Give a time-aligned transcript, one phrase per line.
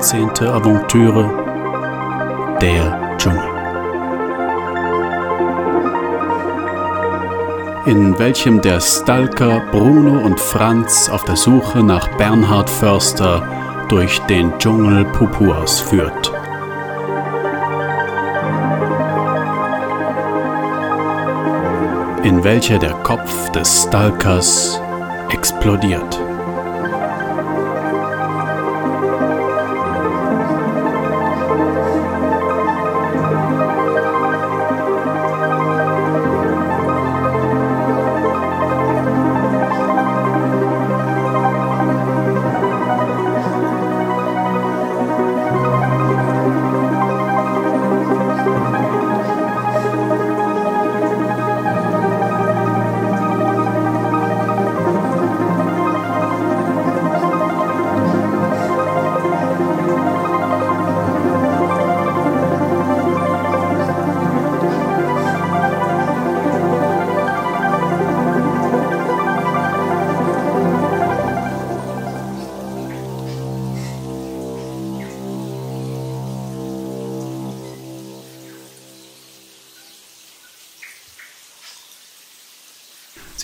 [0.00, 1.28] Zehnte Aventüre
[2.60, 3.42] Der Dschungel.
[7.86, 13.42] In welchem der Stalker Bruno und Franz auf der Suche nach Bernhard Förster
[13.88, 16.32] durch den Dschungel Pupuas führt.
[22.22, 24.80] In welcher der Kopf des Stalkers
[25.30, 26.20] explodiert.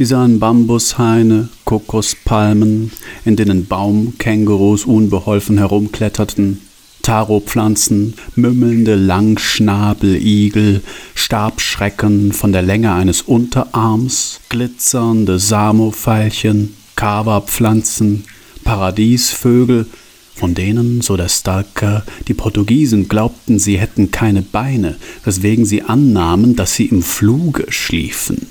[0.04, 2.92] Sie sahen Bambushaine, Kokospalmen,
[3.24, 6.60] in denen Baumkängurus unbeholfen herumkletterten,
[7.00, 10.82] Taropflanzen, mümmelnde Langschnabeligel,
[11.14, 18.24] Stabschrecken von der Länge eines Unterarms, glitzernde Samopfeilchen, Kava-Pflanzen,
[18.62, 19.86] Paradiesvögel,
[20.34, 26.56] von denen, so der Stalker, die Portugiesen glaubten, sie hätten keine Beine, weswegen sie annahmen,
[26.56, 28.48] dass sie im Fluge schliefen.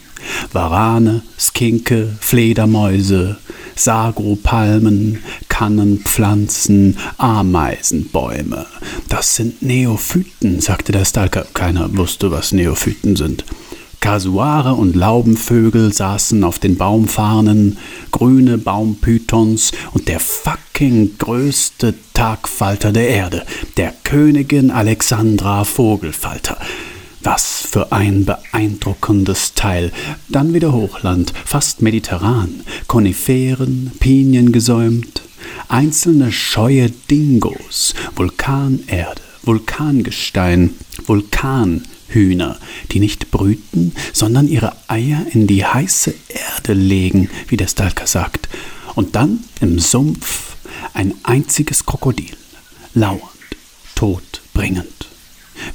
[0.52, 3.38] Warane, Skinke, Fledermäuse,
[3.76, 5.20] Sagropalmen,
[5.50, 8.66] Kannenpflanzen, Ameisenbäume.
[9.10, 11.46] Das sind Neophyten, sagte der Stalker.
[11.54, 13.46] Keiner wusste, was Neophyten sind.
[14.04, 17.78] Kasuare und Laubenvögel saßen auf den Baumfarnen,
[18.12, 23.46] grüne Baumpythons und der fucking größte Tagfalter der Erde,
[23.78, 26.58] der Königin Alexandra Vogelfalter.
[27.24, 29.94] Was für ein beeindruckendes Teil.
[30.28, 35.22] Dann wieder Hochland, fast mediterran, Koniferen, Pinien gesäumt,
[35.70, 40.72] einzelne scheue Dingos, Vulkanerde, Vulkangestein,
[41.06, 42.58] Vulkanhühner,
[42.92, 48.50] die nicht brüten, sondern ihre Eier in die heiße Erde legen, wie der Stalker sagt.
[48.96, 50.58] Und dann im Sumpf
[50.94, 52.36] ein einziges Krokodil,
[52.94, 53.22] lauernd,
[53.96, 55.13] todbringend.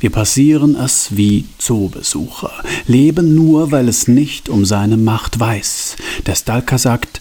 [0.01, 2.53] Wir passieren es wie Zoobesucher,
[2.87, 5.97] leben nur, weil es nicht um seine Macht weiß.
[6.27, 7.21] Der Stalker sagt,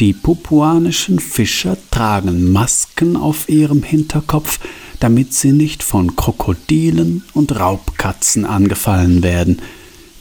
[0.00, 4.58] die pupuanischen Fischer tragen Masken auf ihrem Hinterkopf,
[5.00, 9.60] damit sie nicht von Krokodilen und Raubkatzen angefallen werden.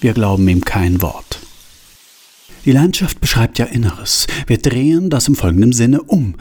[0.02, 1.31] Wir glauben ihm kein Wort.
[2.66, 4.28] Die Landschaft beschreibt ja Inneres.
[4.46, 6.36] Wir drehen das im folgenden Sinne um.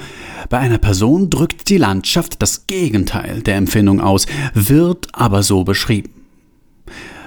[0.51, 6.11] Bei einer Person drückt die Landschaft das Gegenteil der Empfindung aus, wird aber so beschrieben.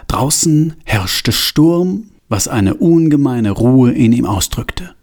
[0.08, 4.94] Draußen herrschte Sturm, was eine ungemeine Ruhe in ihm ausdrückte.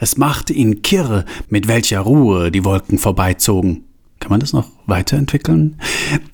[0.00, 3.84] Es machte ihn kirre, mit welcher Ruhe die Wolken vorbeizogen.
[4.20, 5.80] Kann man das noch weiterentwickeln?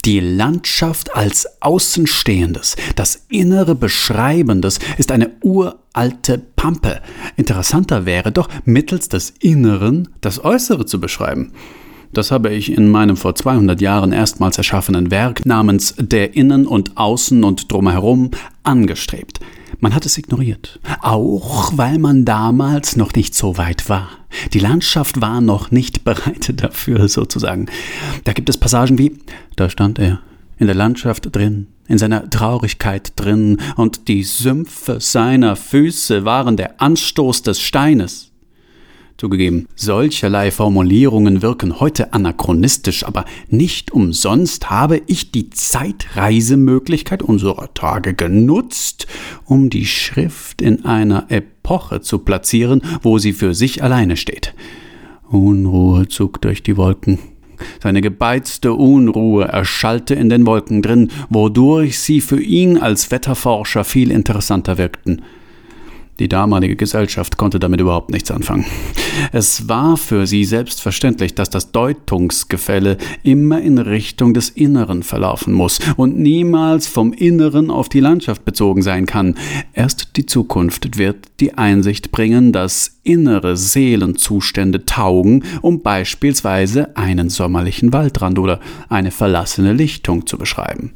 [0.03, 7.01] Die Landschaft als Außenstehendes, das innere Beschreibendes ist eine uralte Pampe.
[7.37, 11.53] Interessanter wäre doch, mittels des Inneren das Äußere zu beschreiben.
[12.13, 16.97] Das habe ich in meinem vor 200 Jahren erstmals erschaffenen Werk namens Der Innen und
[16.97, 18.31] Außen und Drumherum
[18.63, 19.39] angestrebt.
[19.79, 24.09] Man hat es ignoriert, auch weil man damals noch nicht so weit war.
[24.53, 27.67] Die Landschaft war noch nicht bereit dafür, sozusagen.
[28.23, 29.19] Da gibt es Passagen wie,
[29.55, 30.19] da stand er,
[30.57, 36.81] in der Landschaft drin, in seiner Traurigkeit drin, und die Sümpfe seiner Füße waren der
[36.81, 38.26] Anstoß des Steines.
[39.17, 48.13] Zugegeben, solcherlei Formulierungen wirken heute anachronistisch, aber nicht umsonst habe ich die Zeitreisemöglichkeit unserer Tage
[48.13, 49.07] genutzt,
[49.45, 54.53] um die Schrift in einer Epoche zu platzieren, wo sie für sich alleine steht.
[55.27, 57.17] Unruhe zog durch die Wolken.
[57.81, 64.11] Seine gebeizte Unruhe erschallte in den Wolken drin, wodurch sie für ihn als Wetterforscher viel
[64.11, 65.23] interessanter wirkten.
[66.19, 68.65] Die damalige Gesellschaft konnte damit überhaupt nichts anfangen.
[69.31, 75.79] Es war für sie selbstverständlich, dass das Deutungsgefälle immer in Richtung des Inneren verlaufen muss
[75.95, 79.35] und niemals vom Inneren auf die Landschaft bezogen sein kann.
[79.73, 87.93] Erst die Zukunft wird die Einsicht bringen, dass innere Seelenzustände taugen, um beispielsweise einen sommerlichen
[87.93, 88.59] Waldrand oder
[88.89, 90.93] eine verlassene Lichtung zu beschreiben.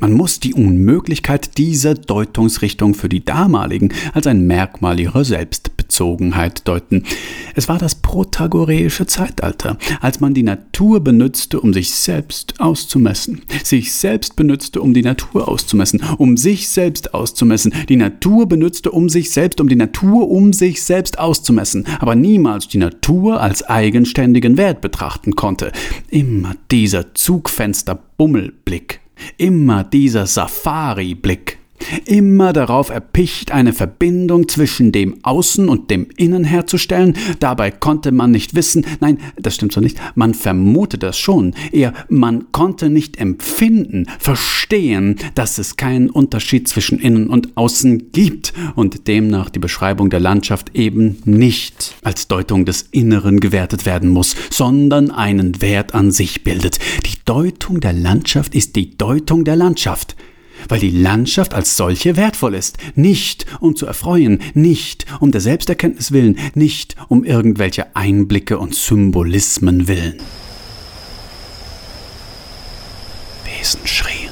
[0.00, 7.04] Man muss die Unmöglichkeit dieser Deutungsrichtung für die damaligen als ein Merkmal ihrer Selbstbezogenheit deuten.
[7.54, 13.42] Es war das protagoreische Zeitalter, als man die Natur benützte, um sich selbst auszumessen.
[13.62, 17.74] Sich selbst benützte, um die Natur auszumessen, um sich selbst auszumessen.
[17.88, 22.68] Die Natur benützte, um sich selbst, um die Natur, um sich selbst auszumessen, aber niemals
[22.68, 25.72] die Natur als eigenständigen Wert betrachten konnte.
[26.08, 28.99] Immer dieser Zugfenster-Bummelblick
[29.36, 31.59] Immer dieser Safari-Blick.
[32.04, 37.14] Immer darauf erpicht, eine Verbindung zwischen dem Außen und dem Innen herzustellen.
[37.38, 41.92] Dabei konnte man nicht wissen, nein, das stimmt so nicht, man vermute das schon, eher
[42.08, 49.08] man konnte nicht empfinden, verstehen, dass es keinen Unterschied zwischen Innen und Außen gibt und
[49.08, 55.10] demnach die Beschreibung der Landschaft eben nicht als Deutung des Inneren gewertet werden muss, sondern
[55.10, 56.78] einen Wert an sich bildet.
[57.06, 60.16] Die Deutung der Landschaft ist die Deutung der Landschaft
[60.68, 66.12] weil die Landschaft als solche wertvoll ist, nicht um zu erfreuen, nicht um der Selbsterkenntnis
[66.12, 70.18] willen, nicht um irgendwelche Einblicke und Symbolismen willen.
[73.44, 74.30] Wesen schrien,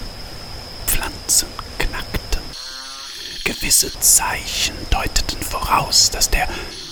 [0.86, 1.48] Pflanzen
[1.78, 2.42] knackten,
[3.44, 6.48] gewisse Zeichen deuteten voraus, dass der,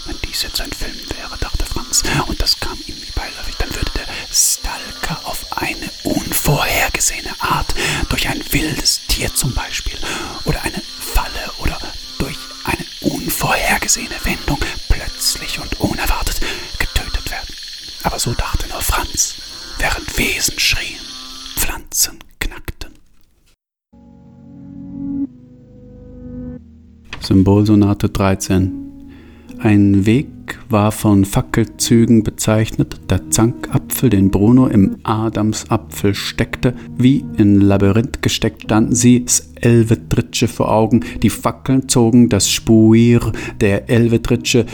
[0.07, 3.71] wenn dies jetzt ein Film wäre, dachte Franz, und das kam ihm wie beiläufig, dann
[3.71, 7.75] würde der Stalker auf eine unvorhergesehene Art
[8.11, 8.96] durch ein wildes
[9.27, 9.99] Tier zum Beispiel
[10.45, 11.79] oder eine Falle oder
[12.19, 14.59] durch eine unvorhergesehene Wendung
[14.89, 16.41] plötzlich und unerwartet
[16.79, 17.55] getötet werden.
[18.05, 19.37] Aber so dachte nur Franz,
[19.79, 21.01] während Wesen schrien,
[21.57, 22.93] Pflanzen knackten.
[27.21, 28.83] Symbolsonate 13
[29.59, 30.36] ein Weg
[30.69, 38.71] war von Fackelzügen bezeichnet, der Zankapfel, den Bruno im Adamsapfel steckte, wie in Labyrinth gesteckt
[38.71, 44.67] standen sie, das Elvetritsche vor Augen, die Fackeln zogen das Spuir der Elvetritsche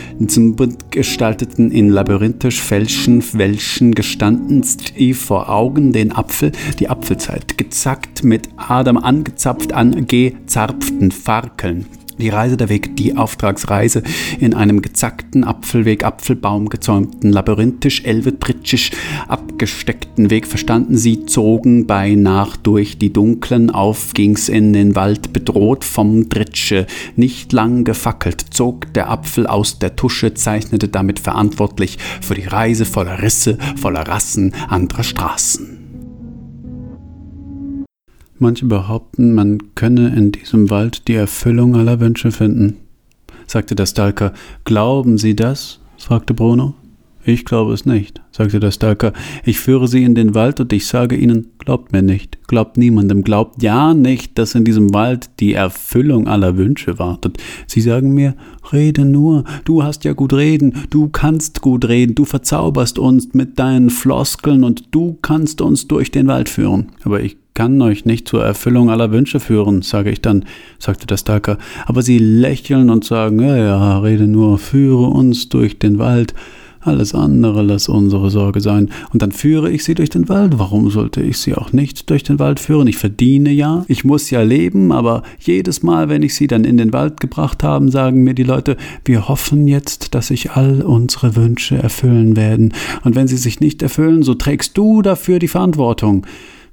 [0.91, 4.63] gestalteten in labyrinthisch Fälschen, Welschen gestanden,
[4.97, 11.85] sie vor Augen den Apfel, die Apfelzeit, gezackt mit Adam angezapft an gezarpften Farkeln.
[12.17, 14.03] Die Reise der Weg, die Auftragsreise
[14.39, 18.91] in einem gezackten Apfelweg, Apfelbaum gezäumten, labyrinthisch, elvetritschisch
[19.27, 25.33] abgesteckten Weg verstanden sie, zogen bei Nacht durch die dunklen auf, ging's in den Wald,
[25.33, 31.97] bedroht vom Dritsche, nicht lang gefackelt, zog der Apfel aus der Tusche, zeichnete damit verantwortlich
[32.21, 35.72] für die Reise voller Risse, voller Rassen anderer Straßen.
[38.39, 42.77] Manche behaupten, man könne in diesem Wald die Erfüllung aller Wünsche finden,
[43.47, 44.33] sagte der Stalker.
[44.65, 45.79] Glauben Sie das?
[45.97, 46.75] fragte Bruno.
[47.25, 49.13] Ich glaube es nicht, sagte der Stalker.
[49.45, 53.23] Ich führe Sie in den Wald und ich sage Ihnen, glaubt mir nicht, glaubt niemandem,
[53.23, 57.37] glaubt ja nicht, dass in diesem Wald die Erfüllung aller Wünsche wartet.
[57.65, 58.35] Sie sagen mir,
[58.73, 63.57] rede nur, du hast ja gut reden, du kannst gut reden, du verzauberst uns mit
[63.57, 66.87] deinen Floskeln und du kannst uns durch den Wald führen.
[67.03, 70.43] Aber ich kann euch nicht zur Erfüllung aller Wünsche führen, sage ich dann,
[70.79, 71.57] sagte der Stalker.
[71.85, 76.33] Aber sie lächeln und sagen, ja, ja, rede nur, führe uns durch den Wald.
[76.83, 78.89] Alles andere lass unsere Sorge sein.
[79.13, 80.59] Und dann führe ich sie durch den Wald.
[80.59, 82.87] Warum sollte ich sie auch nicht durch den Wald führen?
[82.87, 86.77] Ich verdiene ja, ich muss ja leben, aber jedes Mal, wenn ich sie dann in
[86.77, 88.75] den Wald gebracht habe, sagen mir die Leute,
[89.05, 92.73] wir hoffen jetzt, dass sich all unsere Wünsche erfüllen werden.
[93.03, 96.25] Und wenn sie sich nicht erfüllen, so trägst du dafür die Verantwortung.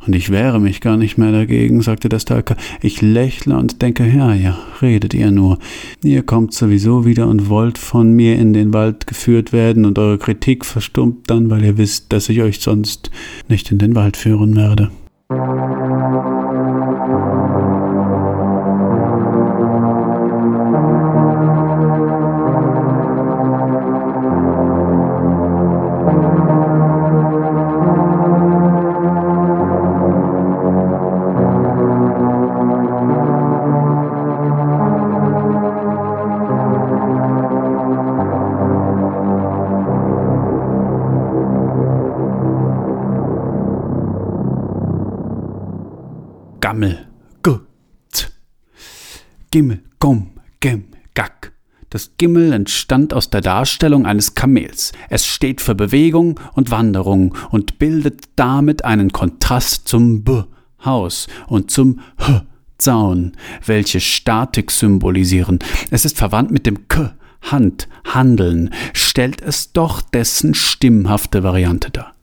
[0.06, 2.56] Und ich wehre mich gar nicht mehr dagegen, sagte der Stalker.
[2.80, 5.58] Ich lächle und denke, ja, ja, redet ihr nur.
[6.02, 10.18] Ihr kommt sowieso wieder und wollt von mir in den Wald geführt werden und eure
[10.18, 13.10] Kritik verstummt dann, weil ihr wisst, dass ich euch sonst
[13.48, 14.90] nicht in den Wald führen werde.
[46.70, 47.04] Gammel,
[47.42, 48.30] gut.
[49.50, 50.84] Gimmel, komm, gem,
[51.14, 51.52] gack.
[51.88, 54.92] Das Gimmel entstand aus der Darstellung eines Kamels.
[55.08, 60.44] Es steht für Bewegung und Wanderung und bildet damit einen Kontrast zum B
[60.84, 62.46] Haus und zum H
[62.78, 63.32] Zaun,
[63.66, 65.58] welche Statik symbolisieren.
[65.90, 72.14] Es ist verwandt mit dem K Hand, Handeln, stellt es doch dessen stimmhafte Variante dar.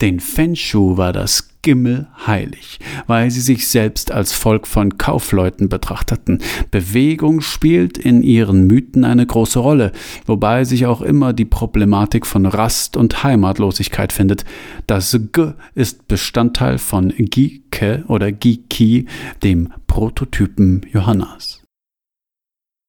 [0.00, 6.40] Den Fenshu war das Gimmel heilig, weil sie sich selbst als Volk von Kaufleuten betrachteten.
[6.70, 9.92] Bewegung spielt in ihren Mythen eine große Rolle,
[10.26, 14.44] wobei sich auch immer die Problematik von Rast und Heimatlosigkeit findet.
[14.86, 19.06] Das G ist Bestandteil von Gike oder Giki,
[19.42, 21.62] dem Prototypen Johannas.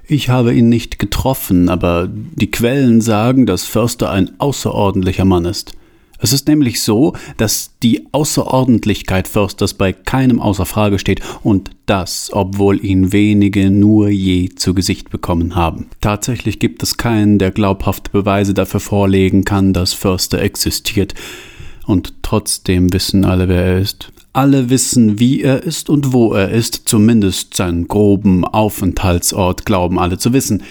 [0.08, 5.74] Ich habe ihn nicht getroffen, aber die Quellen sagen, dass Förster ein außerordentlicher Mann ist.
[6.22, 12.30] Es ist nämlich so, dass die Außerordentlichkeit Försters bei keinem außer Frage steht und das,
[12.32, 15.88] obwohl ihn wenige nur je zu Gesicht bekommen haben.
[16.00, 21.16] Tatsächlich gibt es keinen, der glaubhafte Beweise dafür vorlegen kann, dass Förster existiert.
[21.88, 24.12] Und trotzdem wissen alle, wer er ist.
[24.32, 30.20] Alle wissen, wie er ist und wo er ist, zumindest seinen groben Aufenthaltsort glauben alle
[30.20, 30.62] zu wissen.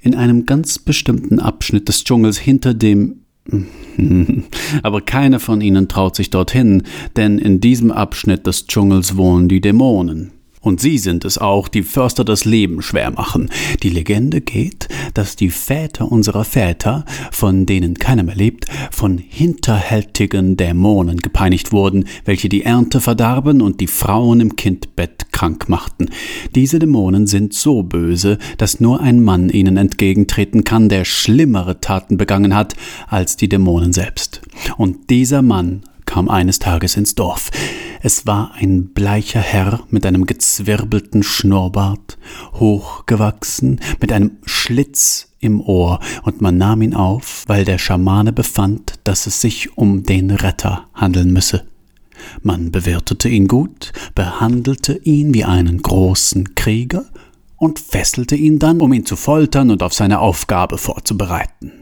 [0.00, 3.21] In einem ganz bestimmten Abschnitt des Dschungels hinter dem
[4.82, 6.82] Aber keiner von ihnen traut sich dorthin,
[7.16, 10.31] denn in diesem Abschnitt des Dschungels wohnen die Dämonen.
[10.62, 13.50] Und sie sind es auch, die Förster das Leben schwer machen.
[13.82, 20.56] Die Legende geht, dass die Väter unserer Väter, von denen keiner mehr lebt, von hinterhältigen
[20.56, 26.10] Dämonen gepeinigt wurden, welche die Ernte verdarben und die Frauen im Kindbett krank machten.
[26.54, 32.16] Diese Dämonen sind so böse, dass nur ein Mann ihnen entgegentreten kann, der schlimmere Taten
[32.16, 32.76] begangen hat
[33.08, 34.42] als die Dämonen selbst.
[34.76, 37.50] Und dieser Mann kam eines Tages ins Dorf.
[38.02, 42.18] Es war ein bleicher Herr mit einem gezwirbelten Schnurrbart,
[42.54, 48.94] hochgewachsen, mit einem Schlitz im Ohr, und man nahm ihn auf, weil der Schamane befand,
[49.04, 51.64] dass es sich um den Retter handeln müsse.
[52.42, 57.04] Man bewirtete ihn gut, behandelte ihn wie einen großen Krieger
[57.56, 61.72] und fesselte ihn dann, um ihn zu foltern und auf seine Aufgabe vorzubereiten.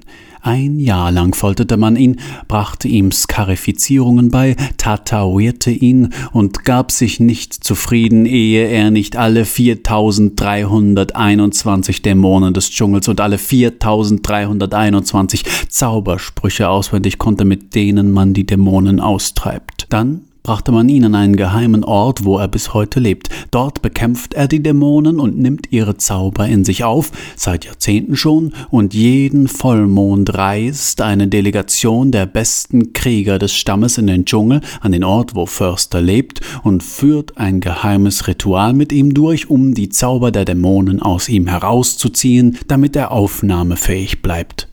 [0.42, 2.18] Ein Jahr lang folterte man ihn,
[2.48, 9.44] brachte ihm Skarifizierungen bei, tataouierte ihn und gab sich nicht zufrieden, ehe er nicht alle
[9.44, 18.98] 4321 Dämonen des Dschungels und alle 4321 Zaubersprüche auswendig konnte, mit denen man die Dämonen
[18.98, 19.88] austreibt.
[19.90, 23.28] Dann brachte man ihn an einen geheimen Ort, wo er bis heute lebt.
[23.50, 28.52] Dort bekämpft er die Dämonen und nimmt ihre Zauber in sich auf, seit Jahrzehnten schon,
[28.70, 34.92] und jeden Vollmond reist eine Delegation der besten Krieger des Stammes in den Dschungel an
[34.92, 39.88] den Ort, wo Förster lebt, und führt ein geheimes Ritual mit ihm durch, um die
[39.88, 44.69] Zauber der Dämonen aus ihm herauszuziehen, damit er aufnahmefähig bleibt.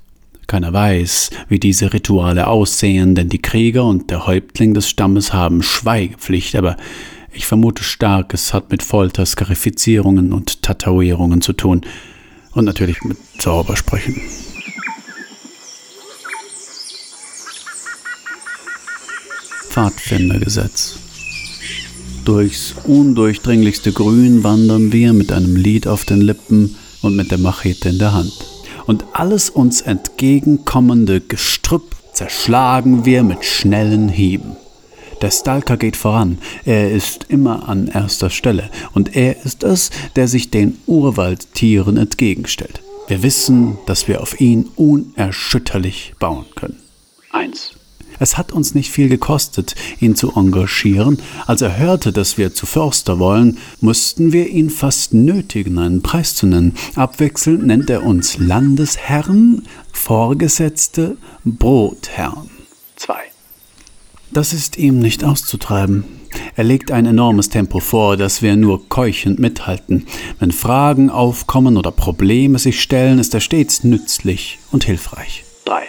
[0.48, 5.62] Keiner weiß, wie diese Rituale aussehen, denn die Krieger und der Häuptling des Stammes haben
[5.62, 6.78] Schweigepflicht, aber
[7.34, 11.82] ich vermute stark, es hat mit Folter, Skarifizierungen und Tatouierungen zu tun.
[12.54, 14.22] Und natürlich mit Zaubersprechen.
[19.70, 20.98] Pfadfindergesetz.
[22.24, 27.90] Durchs undurchdringlichste Grün wandern wir mit einem Lied auf den Lippen und mit der Machete
[27.90, 28.57] in der Hand
[28.88, 34.56] und alles uns entgegenkommende Gestrüpp zerschlagen wir mit schnellen Hieben.
[35.22, 40.28] Der Stalker geht voran, er ist immer an erster Stelle, und er ist es, der
[40.28, 42.82] sich den Urwaldtieren entgegenstellt.
[43.08, 46.80] Wir wissen, dass wir auf ihn unerschütterlich bauen können.
[47.32, 47.77] 1.
[48.20, 51.20] Es hat uns nicht viel gekostet, ihn zu engagieren.
[51.46, 56.36] Als er hörte, dass wir zu Förster wollen, mussten wir ihn fast nötigen, einen Preis
[56.36, 56.76] zu nennen.
[56.96, 62.50] Abwechselnd nennt er uns Landesherren, Vorgesetzte, Brotherren.
[62.96, 63.16] 2.
[64.32, 66.04] Das ist ihm nicht auszutreiben.
[66.56, 70.06] Er legt ein enormes Tempo vor, das wir nur keuchend mithalten.
[70.40, 75.46] Wenn Fragen aufkommen oder Probleme sich stellen, ist er stets nützlich und hilfreich.
[75.66, 75.88] 3.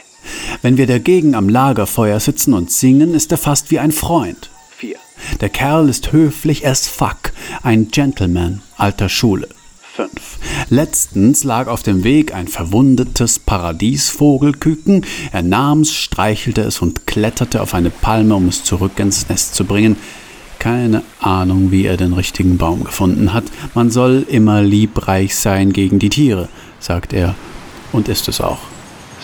[0.62, 4.50] Wenn wir dagegen am Lagerfeuer sitzen und singen, ist er fast wie ein Freund.
[4.76, 4.96] 4.
[5.40, 7.32] Der Kerl ist höflich as fuck,
[7.62, 9.48] ein Gentleman alter Schule.
[9.98, 10.10] 5.
[10.70, 15.04] Letztens lag auf dem Weg ein verwundetes Paradiesvogelküken.
[15.32, 19.64] Er nahm's, streichelte es und kletterte auf eine Palme, um es zurück ins Nest zu
[19.64, 19.96] bringen.
[20.60, 23.44] Keine Ahnung, wie er den richtigen Baum gefunden hat.
[23.74, 27.34] Man soll immer liebreich sein gegen die Tiere, sagt er,
[27.90, 28.60] und ist es auch.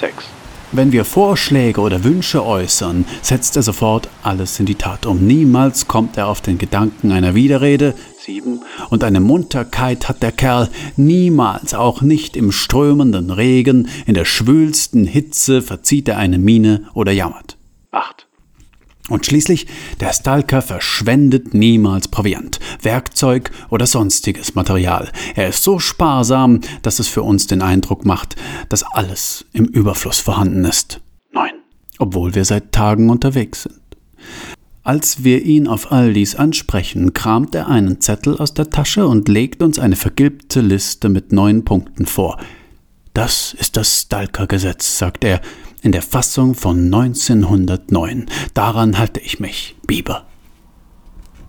[0.01, 0.34] 6.
[0.77, 5.25] Wenn wir Vorschläge oder Wünsche äußern, setzt er sofort alles in die Tat um.
[5.25, 7.95] Niemals kommt er auf den Gedanken einer Widerrede.
[8.19, 8.61] Sieben.
[8.91, 15.05] Und eine Munterkeit hat der Kerl niemals, auch nicht im strömenden Regen, in der schwülsten
[15.05, 17.57] Hitze verzieht er eine Miene oder jammert.
[17.93, 18.24] Acht.
[19.11, 19.67] Und schließlich,
[20.01, 25.13] der Stalker verschwendet niemals Proviant, Werkzeug oder sonstiges Material.
[25.35, 28.37] Er ist so sparsam, dass es für uns den Eindruck macht,
[28.71, 31.03] dass alles im Überfluss vorhanden ist.
[31.33, 31.53] Nein.
[31.99, 33.81] Obwohl wir seit Tagen unterwegs sind.
[34.83, 39.29] Als wir ihn auf all dies ansprechen, kramt er einen Zettel aus der Tasche und
[39.29, 42.39] legt uns eine vergilbte Liste mit neun Punkten vor.
[43.15, 45.41] Das ist das Stalker-Gesetz, sagt er,
[45.85, 48.27] in der Fassung von 1909.
[48.55, 50.25] Daran halte ich mich, Biber.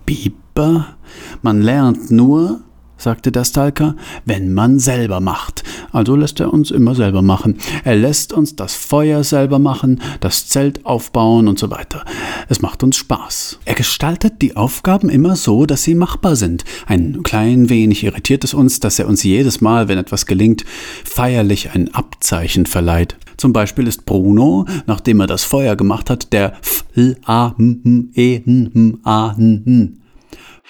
[0.04, 0.96] Biber?
[1.40, 2.60] Man lernt nur,
[2.98, 5.64] sagte der Stalker, wenn man selber macht.
[5.90, 7.56] Also lässt er uns immer selber machen.
[7.82, 12.04] Er lässt uns das Feuer selber machen, das Zelt aufbauen und so weiter.
[12.50, 13.58] Es macht uns Spaß.
[13.64, 16.64] Er gestaltet die Aufgaben immer so, dass sie machbar sind.
[16.86, 20.66] Ein klein wenig irritiert es uns, dass er uns jedes Mal, wenn etwas gelingt,
[21.04, 23.16] feierlich ein Abzeichen verleiht.
[23.36, 27.80] Zum Beispiel ist Bruno, nachdem er das Feuer gemacht hat, der F, L, A, M,
[27.84, 30.00] M, E, N, M, A, N, N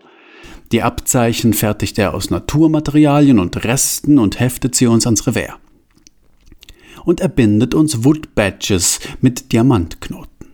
[0.70, 5.56] Die Abzeichen fertigt er aus Naturmaterialien und Resten und heftet sie uns ans Revers.
[7.04, 10.46] Und er bindet uns Wood Badges mit Diamantknoten.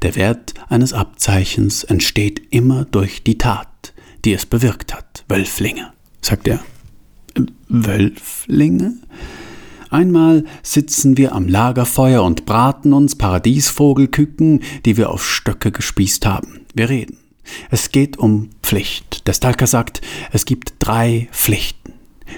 [0.00, 3.92] Der Wert eines Abzeichens entsteht immer durch die Tat,
[4.24, 5.26] die es bewirkt hat.
[5.28, 5.92] Wölflinge,
[6.22, 6.60] sagt er.
[7.68, 8.94] Wölflinge?
[9.90, 16.60] Einmal sitzen wir am Lagerfeuer und braten uns Paradiesvogelküken, die wir auf Stöcke gespießt haben.
[16.74, 17.18] Wir reden.
[17.70, 19.26] Es geht um Pflicht.
[19.26, 20.02] Der Stalker sagt,
[20.32, 21.94] es gibt drei Pflichten.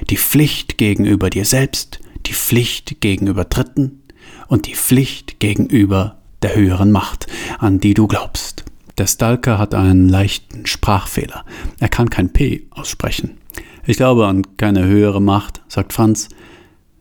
[0.08, 4.02] Die Pflicht gegenüber dir selbst, die Pflicht gegenüber Dritten
[4.46, 7.26] und die Pflicht gegenüber der höheren Macht,
[7.58, 8.64] an die du glaubst.
[8.98, 11.44] Der Stalker hat einen leichten Sprachfehler.
[11.80, 13.38] Er kann kein P aussprechen.
[13.86, 16.28] Ich glaube an keine höhere Macht, sagt Franz.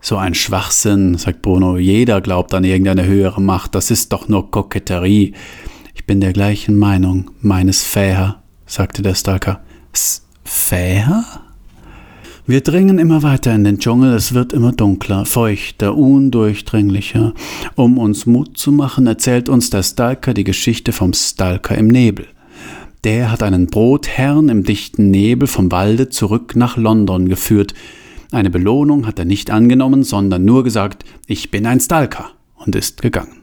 [0.01, 1.77] So ein Schwachsinn, sagt Bruno.
[1.77, 3.75] Jeder glaubt an irgendeine höhere Macht.
[3.75, 5.33] Das ist doch nur Koketterie
[6.09, 9.61] bin der gleichen Meinung, meines Fäher, sagte der Stalker.
[10.43, 11.23] Fäher?
[12.47, 17.35] Wir dringen immer weiter in den Dschungel, es wird immer dunkler, feuchter, undurchdringlicher.
[17.75, 22.25] Um uns Mut zu machen, erzählt uns der Stalker die Geschichte vom Stalker im Nebel.
[23.03, 27.75] Der hat einen Brotherrn im dichten Nebel vom Walde zurück nach London geführt.
[28.31, 33.01] Eine Belohnung hat er nicht angenommen, sondern nur gesagt, ich bin ein Stalker und ist
[33.01, 33.39] gegangen.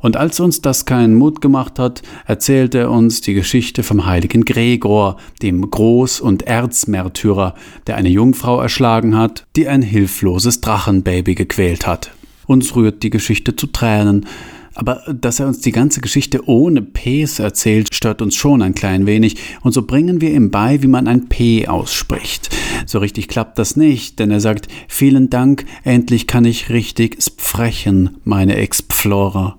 [0.00, 4.44] Und als uns das keinen Mut gemacht hat, erzählt er uns die Geschichte vom heiligen
[4.44, 7.54] Gregor, dem Groß- und Erzmärtyrer,
[7.86, 12.12] der eine Jungfrau erschlagen hat, die ein hilfloses Drachenbaby gequält hat.
[12.46, 14.26] Uns rührt die Geschichte zu Tränen,
[14.74, 19.06] aber dass er uns die ganze Geschichte ohne Ps erzählt, stört uns schon ein klein
[19.06, 22.50] wenig, und so bringen wir ihm bei, wie man ein P ausspricht.
[22.86, 28.18] So richtig klappt das nicht, denn er sagt, vielen Dank, endlich kann ich richtig sprechen,
[28.24, 29.56] meine Explorer.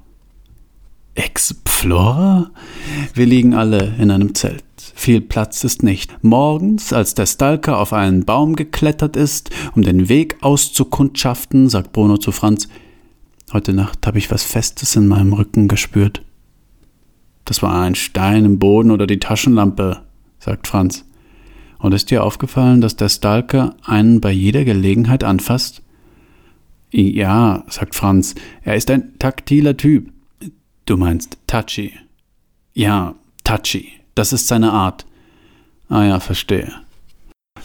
[1.14, 2.52] Explorer?
[3.14, 4.64] Wir liegen alle in einem Zelt.
[4.96, 6.12] Viel Platz ist nicht.
[6.24, 12.18] Morgens, als der Stalker auf einen Baum geklettert ist, um den Weg auszukundschaften, sagt Bruno
[12.18, 12.70] zu Franz,
[13.54, 16.24] heute Nacht habe ich was Festes in meinem Rücken gespürt.
[17.46, 20.02] Das war ein Stein im Boden oder die Taschenlampe,
[20.40, 21.06] sagt Franz.
[21.80, 25.82] Und ist dir aufgefallen, dass der Stalker einen bei jeder Gelegenheit anfasst?
[26.92, 30.12] Ja, sagt Franz, er ist ein taktiler Typ.
[30.86, 31.94] Du meinst touchy.
[32.74, 33.88] Ja, touchy.
[34.14, 35.06] Das ist seine Art.
[35.90, 36.72] Ah ja, verstehe.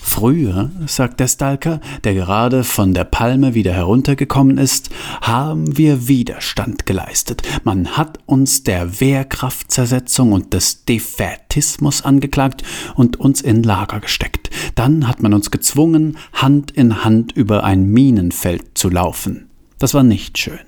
[0.00, 6.86] Früher, sagt der Stalker, der gerade von der Palme wieder heruntergekommen ist, haben wir Widerstand
[6.86, 7.42] geleistet.
[7.64, 12.62] Man hat uns der Wehrkraftzersetzung und des Defätismus angeklagt
[12.94, 14.50] und uns in Lager gesteckt.
[14.74, 19.50] Dann hat man uns gezwungen, Hand in Hand über ein Minenfeld zu laufen.
[19.78, 20.58] Das war nicht schön.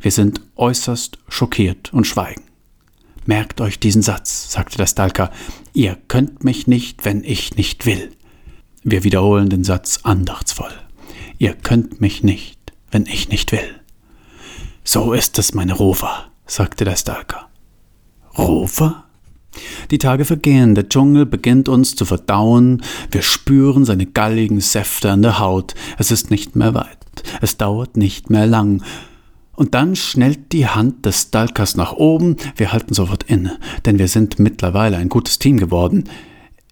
[0.00, 2.42] Wir sind äußerst schockiert und schweigen.
[3.26, 5.30] Merkt euch diesen Satz, sagte der Stalker.
[5.72, 8.10] Ihr könnt mich nicht, wenn ich nicht will.
[8.86, 10.70] Wir wiederholen den Satz andachtsvoll.
[11.38, 12.58] Ihr könnt mich nicht,
[12.90, 13.80] wenn ich nicht will.
[14.84, 17.48] So ist es, meine Rover, sagte der Stalker.
[18.36, 19.04] Rover?
[19.90, 25.22] Die Tage vergehen, der Dschungel beginnt uns zu verdauen, wir spüren seine galligen Säfte an
[25.22, 26.98] der Haut, es ist nicht mehr weit,
[27.40, 28.82] es dauert nicht mehr lang,
[29.54, 34.08] und dann schnellt die Hand des Stalkers nach oben, wir halten sofort inne, denn wir
[34.08, 36.04] sind mittlerweile ein gutes Team geworden.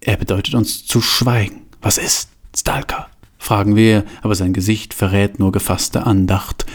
[0.01, 1.62] Er bedeutet uns zu schweigen.
[1.83, 3.09] Was ist, Stalker?
[3.37, 6.65] fragen wir, aber sein Gesicht verrät nur gefasste Andacht.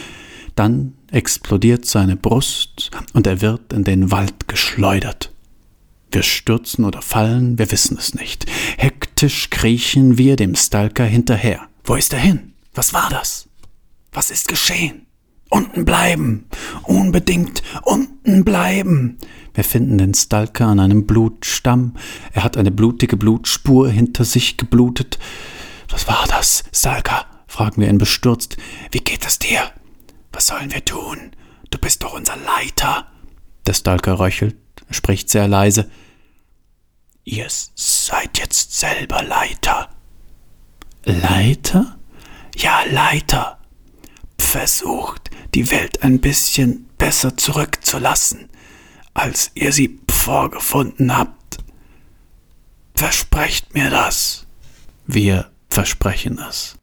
[0.54, 5.32] Dann explodiert seine Brust und er wird in den Wald geschleudert.
[6.12, 8.44] Wir stürzen oder fallen, wir wissen es nicht.
[8.76, 11.68] Hektisch kriechen wir dem Stalker hinterher.
[11.84, 12.52] Wo ist er hin?
[12.74, 13.48] Was war das?
[14.12, 15.07] Was ist geschehen?
[15.50, 16.46] Unten bleiben.
[16.84, 19.18] Unbedingt unten bleiben.
[19.54, 21.94] Wir finden den Stalker an einem Blutstamm.
[22.32, 25.18] Er hat eine blutige Blutspur hinter sich geblutet.
[25.88, 27.26] Was war das, Stalker?
[27.46, 28.56] fragen wir ihn bestürzt.
[28.90, 29.60] Wie geht es dir?
[30.32, 31.32] Was sollen wir tun?
[31.70, 33.06] Du bist doch unser Leiter.
[33.66, 34.56] Der Stalker röchelt
[34.90, 35.90] spricht sehr leise.
[37.24, 39.90] Ihr seid jetzt selber Leiter.
[41.04, 41.98] Leiter?
[42.56, 43.57] Ja, Leiter.
[44.40, 48.48] Versucht, die Welt ein bisschen besser zurückzulassen,
[49.14, 51.58] als ihr sie vorgefunden habt.
[52.94, 54.46] Versprecht mir das.
[55.06, 56.76] Wir versprechen es.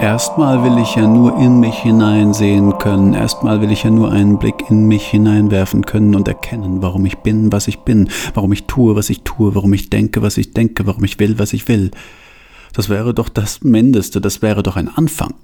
[0.00, 3.12] Erstmal will ich ja nur in mich hineinsehen können.
[3.12, 7.18] Erstmal will ich ja nur einen Blick in mich hineinwerfen können und erkennen, warum ich
[7.18, 10.54] bin, was ich bin, warum ich tue, was ich tue, warum ich denke, was ich
[10.54, 11.90] denke, warum ich will, was ich will.
[12.72, 15.34] Das wäre doch das Mindeste, das wäre doch ein Anfang.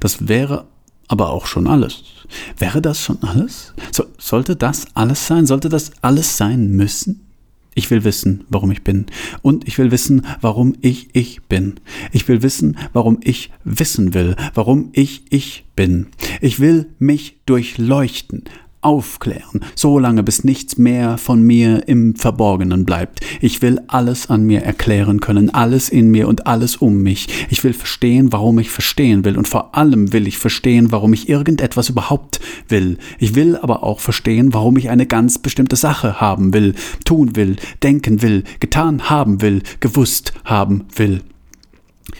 [0.00, 0.64] Das wäre
[1.06, 2.02] aber auch schon alles.
[2.58, 3.72] Wäre das schon alles?
[3.92, 5.46] So, sollte das alles sein?
[5.46, 7.20] Sollte das alles sein müssen?
[7.74, 9.06] Ich will wissen, warum ich bin.
[9.42, 11.74] Und ich will wissen, warum ich ich bin.
[12.12, 16.08] Ich will wissen, warum ich wissen will, warum ich ich bin.
[16.40, 18.44] Ich will mich durchleuchten,
[18.82, 23.20] aufklären, so lange bis nichts mehr von mir im Verborgenen bleibt.
[23.40, 27.28] Ich will alles an mir erklären können, alles in mir und alles um mich.
[27.48, 31.28] Ich will verstehen, warum ich verstehen will und vor allem will ich verstehen, warum ich
[31.28, 32.98] irgendetwas überhaupt will.
[33.18, 37.56] Ich will aber auch verstehen, warum ich eine ganz bestimmte Sache haben will, tun will,
[37.82, 41.20] denken will, getan haben will, gewusst haben will.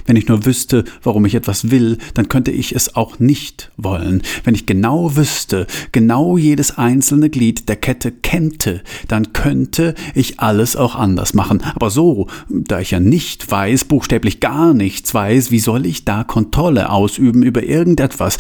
[0.07, 4.23] Wenn ich nur wüsste, warum ich etwas will, dann könnte ich es auch nicht wollen.
[4.45, 10.77] Wenn ich genau wüsste, genau jedes einzelne Glied der Kette kennte, dann könnte ich alles
[10.77, 11.63] auch anders machen.
[11.75, 16.25] Aber so, da ich ja nicht weiß, buchstäblich gar nichts weiß, wie soll ich da
[16.25, 18.39] Kontrolle ausüben über irgendetwas?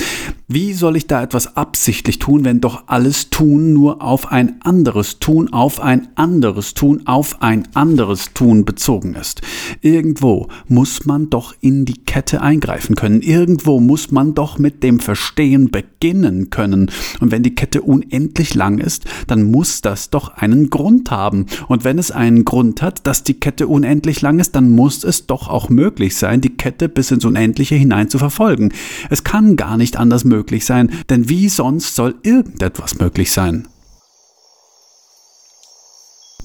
[0.49, 5.19] Wie soll ich da etwas absichtlich tun, wenn doch alles Tun nur auf ein anderes
[5.19, 9.41] Tun, auf ein anderes Tun, auf ein anderes Tun bezogen ist?
[9.81, 13.23] Irgendwo muss man doch in die Kette eingreifen können.
[13.23, 16.91] Irgendwo muss man doch mit dem Verstehen beginnen können.
[17.21, 21.47] Und wenn die Kette unendlich lang ist, dann muss das doch einen Grund haben.
[21.69, 25.27] Und wenn es einen Grund hat, dass die Kette unendlich lang ist, dann muss es
[25.27, 28.73] doch auch möglich sein, die Kette bis ins Unendliche hinein zu verfolgen.
[29.09, 33.69] Es kann gar nicht anders möglich sein, denn wie sonst soll irgendetwas möglich sein?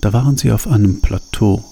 [0.01, 1.63] Da waren sie auf einem Plateau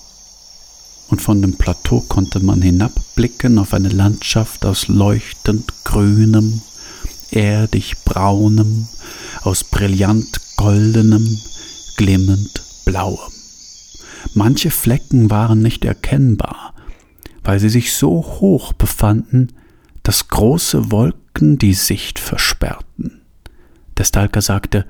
[1.08, 6.62] und von dem Plateau konnte man hinabblicken auf eine Landschaft aus leuchtend grünem,
[7.32, 8.88] erdig braunem,
[9.44, 11.26] aus brillant goldenem,
[11.98, 13.32] glimmend blauem.
[14.34, 16.74] Manche Flecken waren nicht erkennbar,
[17.44, 19.50] weil sie sich so hoch befanden,
[20.04, 23.22] dass große Wolken die Sicht versperrten.
[23.98, 24.86] Der Stalker sagte,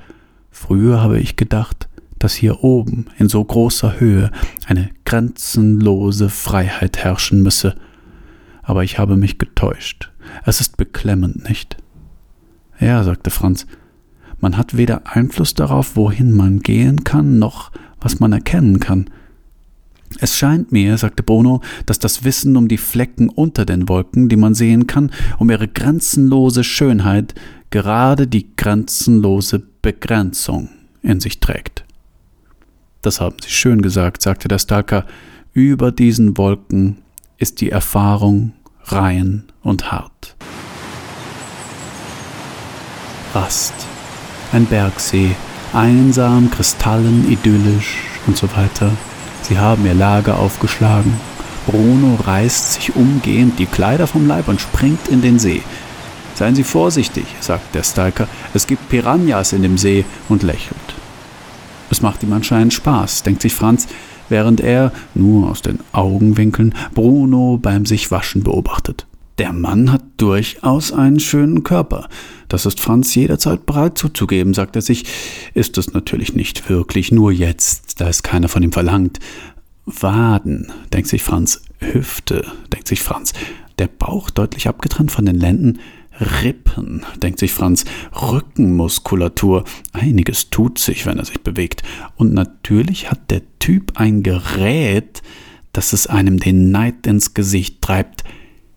[0.51, 1.87] früher habe ich gedacht,
[2.25, 4.31] dass hier oben in so großer Höhe
[4.65, 7.75] eine grenzenlose Freiheit herrschen müsse.
[8.63, 10.11] Aber ich habe mich getäuscht.
[10.43, 11.77] Es ist beklemmend, nicht?
[12.79, 13.67] Ja, sagte Franz,
[14.39, 19.05] man hat weder Einfluss darauf, wohin man gehen kann, noch was man erkennen kann.
[20.19, 24.35] Es scheint mir, sagte Bruno, dass das Wissen um die Flecken unter den Wolken, die
[24.35, 27.35] man sehen kann, um ihre grenzenlose Schönheit,
[27.69, 30.69] gerade die grenzenlose Begrenzung
[31.03, 31.85] in sich trägt.
[33.05, 35.05] Das haben Sie schön gesagt, sagte der Stalker.
[35.53, 37.03] Über diesen Wolken
[37.37, 38.53] ist die Erfahrung
[38.85, 40.35] rein und hart.
[43.35, 43.75] Rast.
[44.51, 45.35] Ein Bergsee,
[45.71, 48.89] einsam, kristallen, idyllisch und so weiter.
[49.43, 51.13] Sie haben ihr Lager aufgeschlagen.
[51.67, 55.61] Bruno reißt sich umgehend die Kleider vom Leib und springt in den See.
[56.33, 60.94] Seien Sie vorsichtig, sagt der Stalker, es gibt Piranhas in dem See und lächelt.
[61.89, 63.87] Es macht ihm anscheinend Spaß, denkt sich Franz,
[64.29, 69.05] während er, nur aus den Augenwinkeln, Bruno beim sich waschen beobachtet.
[69.37, 72.07] Der Mann hat durchaus einen schönen Körper.
[72.47, 75.05] Das ist Franz jederzeit bereit zuzugeben, sagt er sich.
[75.53, 79.19] Ist es natürlich nicht wirklich, nur jetzt, da es keiner von ihm verlangt.
[79.85, 81.61] Waden, denkt sich Franz.
[81.79, 83.33] Hüfte, denkt sich Franz.
[83.77, 85.79] Der Bauch deutlich abgetrennt von den Lenden.
[86.19, 91.83] Rippen, denkt sich Franz, Rückenmuskulatur, einiges tut sich, wenn er sich bewegt.
[92.15, 95.21] Und natürlich hat der Typ ein Gerät,
[95.73, 98.23] das es einem den Neid ins Gesicht treibt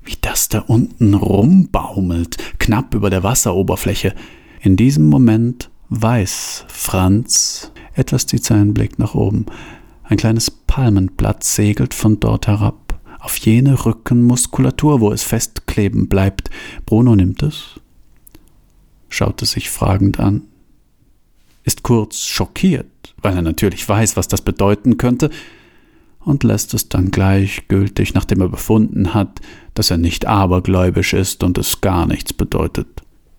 [0.09, 4.14] wie das da unten rumbaumelt, knapp über der Wasseroberfläche.
[4.62, 9.44] In diesem Moment weiß Franz, etwas zieht seinen Blick nach oben.
[10.05, 16.50] Ein kleines Palmenblatt segelt von dort herab, auf jene Rückenmuskulatur, wo es festkleben bleibt.
[16.87, 17.81] Bruno nimmt es,
[19.09, 20.42] schaut es sich fragend an,
[21.64, 25.31] ist kurz schockiert, weil er natürlich weiß, was das bedeuten könnte,
[26.20, 29.40] und lässt es dann gleichgültig, nachdem er befunden hat,
[29.72, 32.87] dass er nicht abergläubisch ist und es gar nichts bedeutet,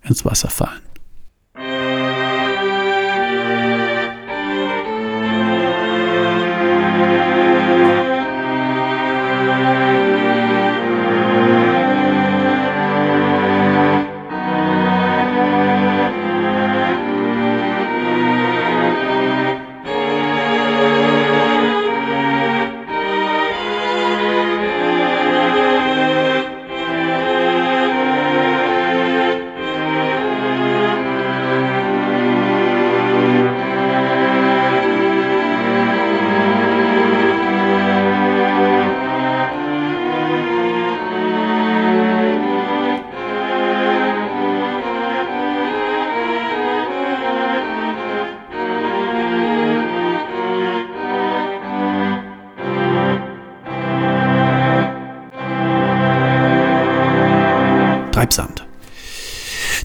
[0.01, 0.88] ins Wasser fallen.
[58.19, 58.67] Treibsand.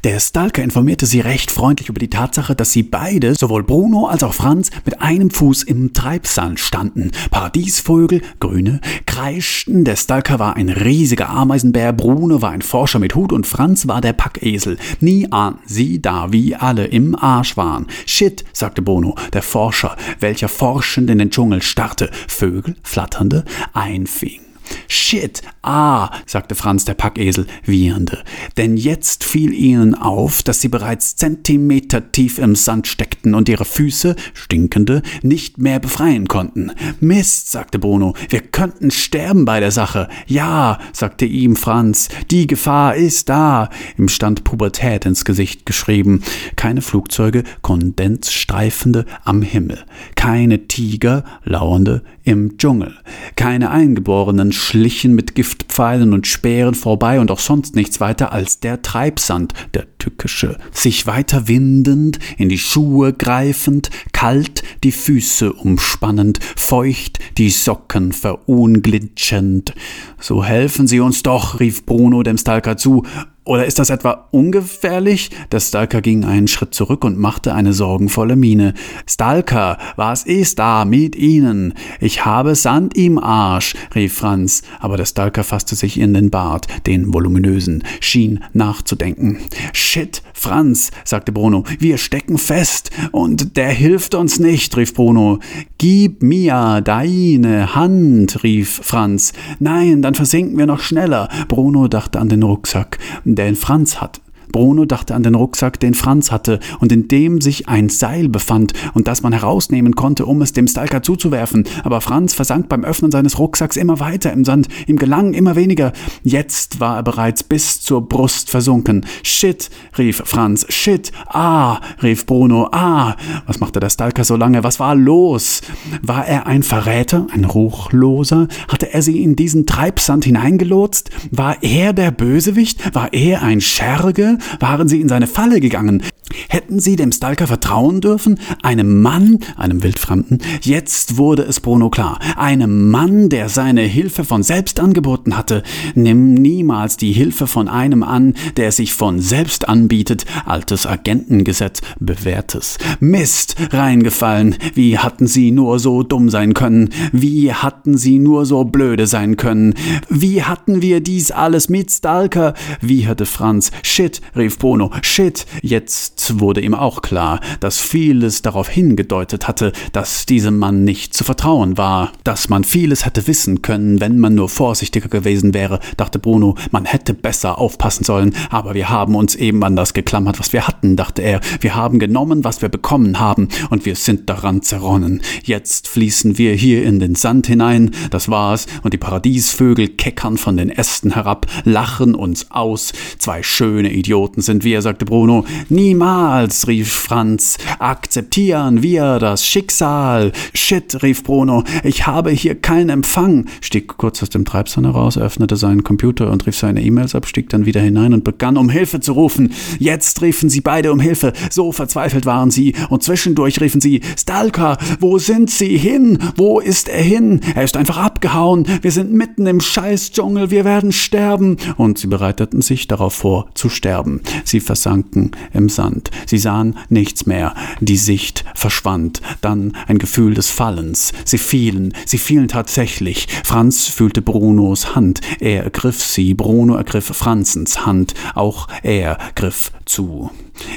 [0.03, 4.25] Der Stalker informierte sie recht freundlich über die Tatsache, dass sie beide, sowohl Bruno als
[4.25, 7.13] auch Franz, mit einem Fuß im Treibsand standen.
[7.31, 9.85] Paradiesvögel, Grüne, kreischten.
[9.85, 14.01] Der Stalker war ein riesiger Ameisenbär, Bruno war ein Forscher mit Hut und Franz war
[14.01, 14.79] der Packesel.
[14.99, 17.87] Nie ahnten sie da, wie alle im Arsch waren.
[18.05, 22.11] Shit, sagte Bruno, der Forscher, welcher forschend in den Dschungel starrte.
[22.27, 23.45] Vögel, flatternde,
[23.75, 24.44] einfing.
[24.89, 28.23] Shit, ah, sagte Franz der Packesel, wiehernde,
[28.57, 33.65] denn jetzt fiel ihnen auf, dass sie bereits Zentimeter tief im Sand steckten und ihre
[33.65, 36.73] Füße, stinkende, nicht mehr befreien konnten.
[37.01, 40.09] Mist, sagte Bruno, wir könnten sterben bei der Sache.
[40.27, 43.71] Ja, sagte ihm Franz, die Gefahr ist da.
[43.99, 46.23] Ihm stand Pubertät ins Gesicht geschrieben.
[46.57, 49.85] Keine Flugzeuge, Kondensstreifende am Himmel.
[50.15, 52.97] Keine Tiger, lauernde im Dschungel.
[53.37, 58.83] Keine Eingeborenen schlichen mit Giftpfeilen und Speeren vorbei und auch sonst nichts weiter als der
[58.83, 67.19] Treibsand, der tückische, sich weiter windend, in die Schuhe greifend, kalt die Füße umspannend, feucht
[67.37, 69.75] die Socken verunglitschend.
[70.19, 73.05] So helfen Sie uns doch, rief Bruno dem Stalker zu,
[73.45, 75.31] oder ist das etwa ungefährlich?
[75.53, 78.73] Der Stalker ging einen Schritt zurück und machte eine sorgenvolle Miene.
[79.07, 81.75] Stalker, was ist da mit Ihnen?
[82.01, 86.69] Ich habe Sand im Arsch, rief Franz, aber der Stalker fasste sich in den Bart,
[86.87, 89.39] den voluminösen, schien nachzudenken.
[89.75, 95.41] Shit, Franz, sagte Bruno, wir stecken fest und der hilft uns nicht, rief Bruno.
[95.87, 99.35] Gib mir deine Hand, rief Franz.
[99.59, 101.29] Nein, dann versinken wir noch schneller.
[101.47, 104.23] Bruno dachte an den Rucksack den Franz hat.
[104.55, 108.73] Bruno dachte an den Rucksack, den Franz hatte und in dem sich ein Seil befand
[108.95, 111.65] und das man herausnehmen konnte, um es dem Stalker zuzuwerfen.
[111.83, 114.69] Aber Franz versank beim Öffnen seines Rucksacks immer weiter im Sand.
[114.87, 115.93] Ihm gelang immer weniger.
[116.23, 119.05] Jetzt war er bereits bis zur Brust versunken.
[119.25, 120.65] Shit, rief Franz.
[120.69, 121.11] Shit.
[121.27, 122.69] Ah, rief Bruno.
[122.71, 123.17] Ah.
[123.47, 124.63] Was machte der Stalker so lange?
[124.63, 125.63] Was war los?
[126.01, 128.47] War er ein Verräter, ein Ruchloser?
[128.69, 131.11] Hatte er sie in diesen Treibsand hineingelotst?
[131.33, 132.95] War er der Bösewicht?
[132.95, 134.39] War er ein Scherge?
[134.61, 136.03] Waren sie in seine Falle gegangen?
[136.49, 138.39] Hätten sie dem Stalker vertrauen dürfen?
[138.63, 140.39] Einem Mann, einem Wildfremden?
[140.63, 142.19] Jetzt wurde es Bruno klar.
[142.37, 145.63] Einem Mann, der seine Hilfe von selbst angeboten hatte.
[145.95, 150.25] Nimm niemals die Hilfe von einem an, der sich von selbst anbietet.
[150.47, 152.79] Altes Agentengesetz, bewährtes.
[153.01, 154.57] Mist, reingefallen.
[154.75, 156.91] Wie hatten sie nur so dumm sein können?
[157.13, 159.75] Wie hatten sie nur so blöde sein können?
[160.09, 162.55] Wie hatten wir dies alles mit Stalker?
[162.81, 163.71] Wie hatte Franz?
[163.83, 164.91] Shit, rief Bruno.
[165.03, 171.15] Shit, jetzt wurde ihm auch klar, dass vieles darauf hingedeutet hatte, dass diesem Mann nicht
[171.15, 175.81] zu vertrauen war, dass man vieles hätte wissen können, wenn man nur vorsichtiger gewesen wäre,
[175.97, 180.39] dachte Bruno, man hätte besser aufpassen sollen, aber wir haben uns eben an das geklammert,
[180.39, 184.29] was wir hatten, dachte er, wir haben genommen, was wir bekommen haben, und wir sind
[184.29, 185.21] daran zerronnen.
[185.43, 190.57] Jetzt fließen wir hier in den Sand hinein, das war's, und die Paradiesvögel keckern von
[190.57, 192.93] den Ästen herab, lachen uns aus.
[193.19, 195.45] Zwei schöne Idioten sind wir, sagte Bruno.
[195.69, 197.57] Niemals Niemals, rief Franz.
[197.79, 200.33] Akzeptieren wir das Schicksal.
[200.53, 201.65] Shit, rief Bruno.
[201.83, 203.47] Ich habe hier keinen Empfang.
[203.63, 207.49] Stieg kurz aus dem Treibsand heraus, öffnete seinen Computer und rief seine E-Mails ab, stieg
[207.49, 209.55] dann wieder hinein und begann um Hilfe zu rufen.
[209.79, 211.33] Jetzt riefen sie beide um Hilfe.
[211.49, 212.75] So verzweifelt waren sie.
[212.91, 216.19] Und zwischendurch riefen sie, Stalker, wo sind sie hin?
[216.37, 217.41] Wo ist er hin?
[217.55, 218.67] Er ist einfach abgehauen.
[218.83, 220.51] Wir sind mitten im Scheißdschungel.
[220.51, 221.57] Wir werden sterben.
[221.79, 224.21] Und sie bereiteten sich darauf vor, zu sterben.
[224.45, 225.94] Sie versanken im Sand.
[225.95, 226.11] Sand.
[226.27, 227.55] Sie sahen nichts mehr.
[227.81, 229.21] Die Sicht verschwand.
[229.41, 231.13] Dann ein Gefühl des Fallens.
[231.25, 231.95] Sie fielen.
[232.07, 233.29] Sie fielen tatsächlich.
[233.45, 235.21] Franz fühlte Brunos Hand.
[235.41, 236.35] Er ergriff sie.
[236.35, 238.15] Bruno ergriff Franzens Hand.
[238.35, 240.31] Auch er griff zu.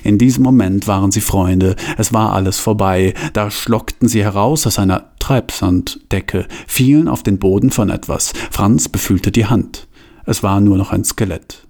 [0.04, 1.76] In diesem Moment waren sie Freunde.
[1.98, 3.14] Es war alles vorbei.
[3.34, 8.34] Da schlockten sie heraus aus einer Treibsanddecke, fielen auf den Boden von etwas.
[8.52, 9.88] Franz befühlte die Hand.
[10.26, 11.67] Es war nur noch ein Skelett.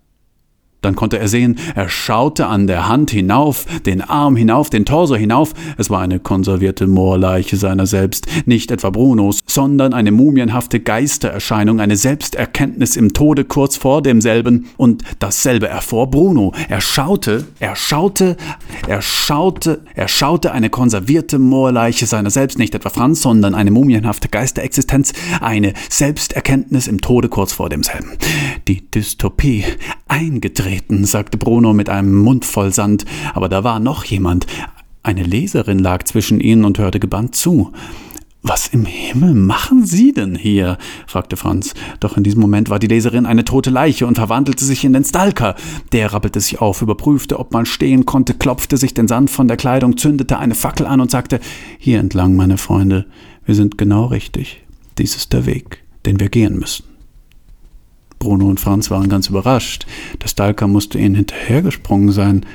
[0.82, 5.16] Dann konnte er sehen, er schaute an der Hand hinauf, den Arm hinauf, den Torso
[5.16, 5.54] hinauf.
[5.78, 11.98] Es war eine konservierte Moorleiche seiner selbst, nicht etwa Brunos, sondern eine mumienhafte Geistererscheinung, eine
[11.98, 14.68] Selbsterkenntnis im Tode kurz vor demselben.
[14.78, 16.54] Und dasselbe erfuhr Bruno.
[16.70, 18.38] Er schaute, er schaute,
[18.88, 24.30] er schaute, er schaute eine konservierte Moorleiche seiner selbst, nicht etwa Franz, sondern eine mumienhafte
[24.30, 28.12] Geisterexistenz, eine Selbsterkenntnis im Tode kurz vor demselben.
[28.68, 29.64] Die Dystopie,
[30.08, 30.67] eingetreten,
[31.04, 34.48] sagte Bruno mit einem Mund voll Sand, aber da war noch jemand.
[35.04, 37.72] Eine Leserin lag zwischen ihnen und hörte gebannt zu.
[38.44, 40.78] Was im Himmel machen Sie denn hier?
[41.06, 41.74] fragte Franz.
[42.00, 45.04] Doch in diesem Moment war die Leserin eine tote Leiche und verwandelte sich in den
[45.04, 45.56] Stalker.
[45.92, 49.58] Der rappelte sich auf, überprüfte, ob man stehen konnte, klopfte sich den Sand von der
[49.58, 51.40] Kleidung, zündete eine Fackel an und sagte
[51.78, 53.06] Hier entlang, meine Freunde,
[53.46, 54.64] wir sind genau richtig.
[54.98, 56.97] Dies ist der Weg, den wir gehen müssen.
[58.20, 59.86] Bruno und Franz waren ganz überrascht.
[60.22, 62.46] Der Stalker musste ihnen hinterhergesprungen sein,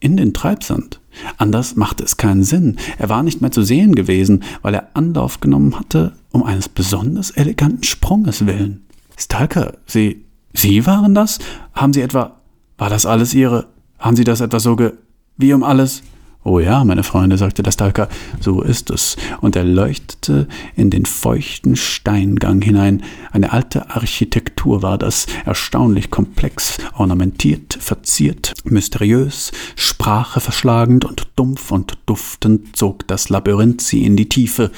[0.00, 1.00] in den Treibsand.
[1.38, 2.76] Anders machte es keinen Sinn.
[2.98, 7.30] Er war nicht mehr zu sehen gewesen, weil er Anlauf genommen hatte, um eines besonders
[7.30, 8.84] eleganten Sprunges willen.
[9.16, 11.38] Stalker, Sie, Sie waren das?
[11.72, 12.40] Haben Sie etwa,
[12.76, 14.92] war das alles Ihre, haben Sie das etwa so ge,
[15.38, 16.02] wie um alles?
[16.48, 19.16] Oh ja, meine Freunde, sagte der Stalker, so ist es.
[19.40, 23.02] Und er leuchtete in den feuchten Steingang hinein.
[23.32, 31.98] Eine alte Architektur war das, erstaunlich komplex, ornamentiert, verziert, mysteriös, Sprache verschlagend und dumpf und
[32.06, 34.70] duftend zog das Labyrinth sie in die Tiefe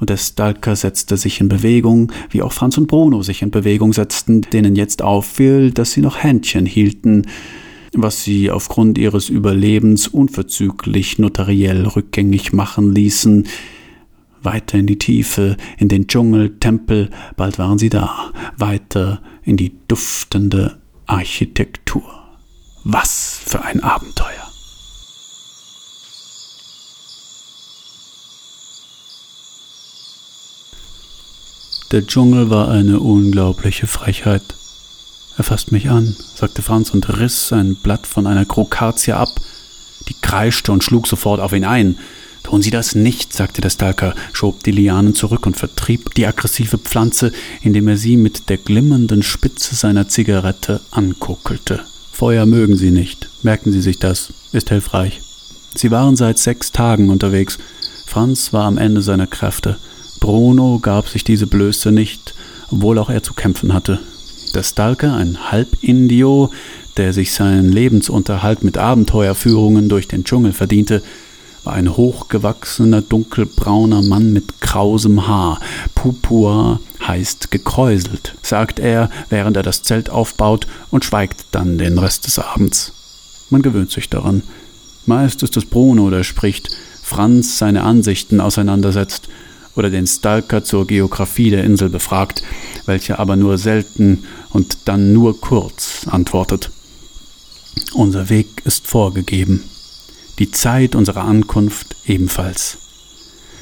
[0.00, 3.92] und der Stalker setzte sich in Bewegung, wie auch Franz und Bruno sich in Bewegung
[3.92, 7.26] setzten, denen jetzt auffiel, dass sie noch Händchen hielten
[8.02, 13.46] was sie aufgrund ihres Überlebens unverzüglich notariell rückgängig machen ließen,
[14.42, 19.72] weiter in die Tiefe, in den Dschungel, Tempel, bald waren sie da, weiter in die
[19.88, 22.04] duftende Architektur.
[22.84, 24.46] Was für ein Abenteuer!
[31.92, 34.42] Der Dschungel war eine unglaubliche Frechheit.
[35.38, 39.28] Er fasst mich an, sagte Franz und riss ein Blatt von einer Krokazie ab.
[40.08, 41.98] Die kreischte und schlug sofort auf ihn ein.
[42.42, 46.78] Tun Sie das nicht, sagte der Stalker, schob die Lianen zurück und vertrieb die aggressive
[46.78, 51.82] Pflanze, indem er sie mit der glimmernden Spitze seiner Zigarette ankuckelte.
[52.12, 53.28] Feuer mögen sie nicht.
[53.42, 54.32] Merken Sie sich das.
[54.52, 55.20] Ist hilfreich.
[55.74, 57.58] Sie waren seit sechs Tagen unterwegs.
[58.06, 59.76] Franz war am Ende seiner Kräfte.
[60.20, 62.34] Bruno gab sich diese Blöße nicht,
[62.70, 63.98] obwohl auch er zu kämpfen hatte.
[64.56, 66.50] Der Stalker, ein Halbindio,
[66.96, 71.02] der sich seinen Lebensunterhalt mit Abenteuerführungen durch den Dschungel verdiente,
[71.62, 75.60] war ein hochgewachsener, dunkelbrauner Mann mit krausem Haar.
[75.94, 82.26] Pupua heißt gekräuselt, sagt er, während er das Zelt aufbaut und schweigt dann den Rest
[82.26, 82.94] des Abends.
[83.50, 84.42] Man gewöhnt sich daran.
[85.04, 86.70] Meist ist es Bruno, der spricht,
[87.02, 89.28] Franz seine Ansichten auseinandersetzt
[89.76, 92.42] oder den Stalker zur Geographie der Insel befragt,
[92.86, 94.24] welcher aber nur selten
[94.56, 96.70] und dann nur kurz antwortet.
[97.92, 99.62] Unser Weg ist vorgegeben,
[100.38, 102.78] die Zeit unserer Ankunft ebenfalls.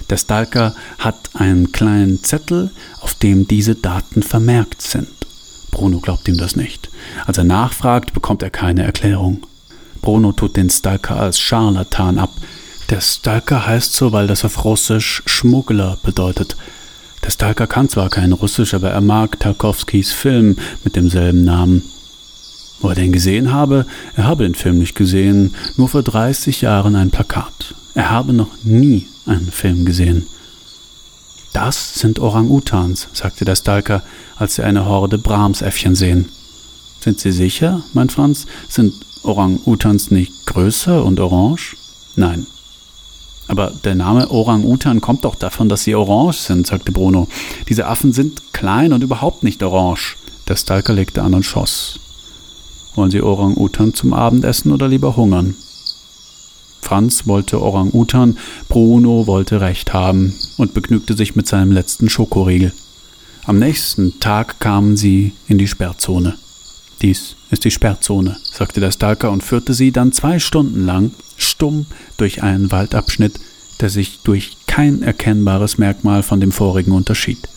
[0.08, 2.70] Der Stalker hat einen kleinen Zettel,
[3.00, 5.08] auf dem diese Daten vermerkt sind.
[5.72, 6.90] Bruno glaubt ihm das nicht.
[7.26, 9.44] Als er nachfragt, bekommt er keine Erklärung.
[10.00, 12.30] Bruno tut den Stalker als Scharlatan ab.
[12.90, 16.56] Der Stalker heißt so, weil das auf Russisch Schmuggler bedeutet.
[17.24, 21.82] Der Stalker kann zwar kein Russisch, aber er mag Tarkovskis Film mit demselben Namen.
[22.80, 26.94] Wo er den gesehen habe, er habe den Film nicht gesehen, nur vor 30 Jahren
[26.96, 27.74] ein Plakat.
[27.94, 30.26] Er habe noch nie einen Film gesehen.
[31.54, 34.02] Das sind Orang-Utans, sagte der Stalker,
[34.36, 36.28] als sie eine Horde Brahmsäffchen sehen.
[37.00, 38.44] Sind Sie sicher, mein Franz?
[38.68, 41.76] Sind Orang-Utans nicht größer und orange?
[42.16, 42.46] Nein.
[43.46, 47.28] Aber der Name Orang-Utan kommt doch davon, dass sie orange sind, sagte Bruno.
[47.68, 50.16] Diese Affen sind klein und überhaupt nicht orange.
[50.48, 52.00] Der Stalker legte an und schoss.
[52.94, 55.56] Wollen Sie Orang-Utan zum Abendessen oder lieber hungern?
[56.80, 58.36] Franz wollte Orang-Utan,
[58.68, 62.72] Bruno wollte Recht haben und begnügte sich mit seinem letzten Schokoriegel.
[63.46, 66.34] Am nächsten Tag kamen sie in die Sperrzone.
[67.02, 71.86] Dies ist die Sperrzone, sagte der Stalker und führte sie dann zwei Stunden lang stumm
[72.16, 73.38] durch einen Waldabschnitt,
[73.80, 77.48] der sich durch kein erkennbares Merkmal von dem vorigen unterschied.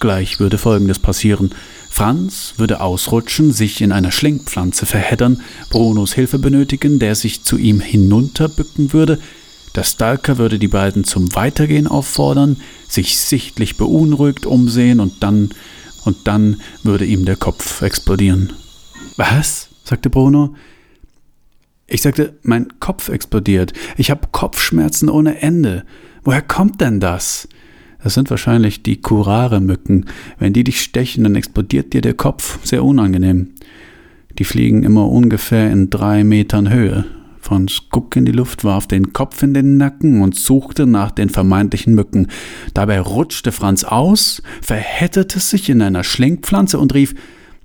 [0.00, 1.54] Gleich würde Folgendes passieren.
[1.88, 7.80] Franz würde ausrutschen, sich in einer Schlingpflanze verheddern, Brunos Hilfe benötigen, der sich zu ihm
[7.80, 9.18] hinunterbücken würde,
[9.74, 15.50] der Stalker würde die beiden zum Weitergehen auffordern, sich sichtlich beunruhigt umsehen und dann,
[16.04, 18.52] und dann würde ihm der Kopf explodieren.
[19.16, 19.68] Was?
[19.84, 20.54] sagte Bruno.
[21.92, 23.74] Ich sagte, mein Kopf explodiert.
[23.98, 25.84] Ich habe Kopfschmerzen ohne Ende.
[26.24, 27.48] Woher kommt denn das?
[28.02, 30.06] Das sind wahrscheinlich die Curare-Mücken.
[30.38, 32.64] Wenn die dich stechen, dann explodiert dir der Kopf.
[32.64, 33.50] Sehr unangenehm.
[34.38, 37.04] Die fliegen immer ungefähr in drei Metern Höhe.
[37.40, 41.28] Franz guckte in die Luft, warf den Kopf in den Nacken und suchte nach den
[41.28, 42.28] vermeintlichen Mücken.
[42.72, 47.14] Dabei rutschte Franz aus, verhettete sich in einer Schlingpflanze und rief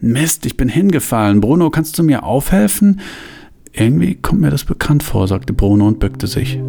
[0.01, 1.39] Mist, ich bin hingefallen.
[1.39, 2.99] Bruno, kannst du mir aufhelfen?
[3.79, 6.59] Irgendwie kommt mir das bekannt vor, sagte Bruno und bückte sich.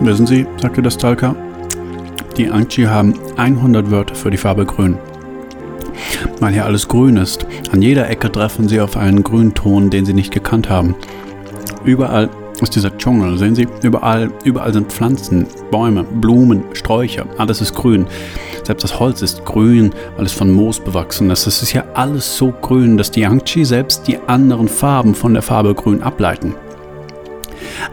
[0.00, 1.36] Wissen Sie, sagte der Stalker,
[2.38, 4.96] die Angchi haben 100 Wörter für die Farbe grün.
[6.40, 7.46] Weil hier alles grün ist.
[7.72, 10.94] An jeder Ecke treffen Sie auf einen Grünton, den Sie nicht gekannt haben.
[11.84, 12.30] Überall
[12.62, 13.66] ist dieser Dschungel, sehen Sie?
[13.82, 17.26] Überall, überall sind Pflanzen, Bäume, Blumen, Sträucher.
[17.36, 18.06] Alles ist grün.
[18.64, 21.46] Selbst das Holz ist grün, weil es von Moos bewachsen ist.
[21.46, 25.42] Es ist ja alles so grün, dass die Yangtze selbst die anderen Farben von der
[25.42, 26.54] Farbe grün ableiten.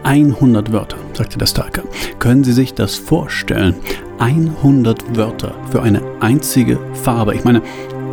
[0.04, 1.82] 100 Wörter, sagte der Stalker.
[2.18, 3.74] Können Sie sich das vorstellen?
[4.18, 7.34] 100 Wörter für eine einzige Farbe.
[7.34, 7.62] Ich meine,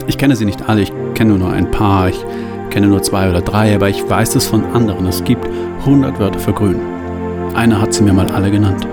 [0.08, 2.26] ich kenne sie nicht alle, ich kenne nur ein paar, ich
[2.70, 5.06] kenne nur zwei oder drei, aber ich weiß es von anderen.
[5.08, 5.48] Es gibt
[5.80, 6.80] 100 Wörter für grün.
[7.56, 8.88] Einer hat sie mir mal alle genannt.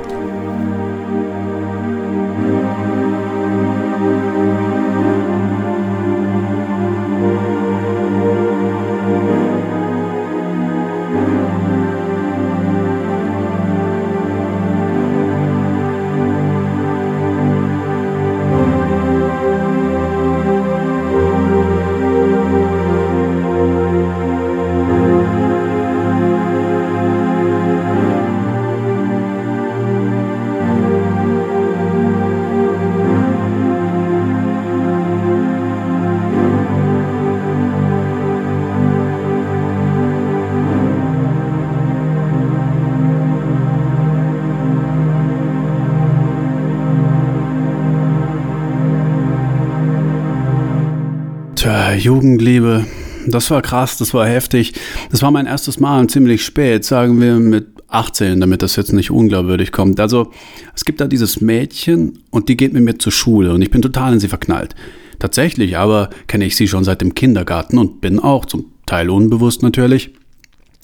[51.96, 52.84] Jugendliebe
[53.26, 54.74] das war krass, das war heftig.
[55.10, 59.10] Das war mein erstes Mal ziemlich spät, sagen wir mit 18, damit das jetzt nicht
[59.10, 60.00] unglaubwürdig kommt.
[60.00, 60.32] Also,
[60.74, 63.82] es gibt da dieses Mädchen und die geht mit mir zur Schule und ich bin
[63.82, 64.74] total in sie verknallt.
[65.18, 69.62] Tatsächlich aber kenne ich sie schon seit dem Kindergarten und bin auch, zum Teil unbewusst
[69.62, 70.10] natürlich,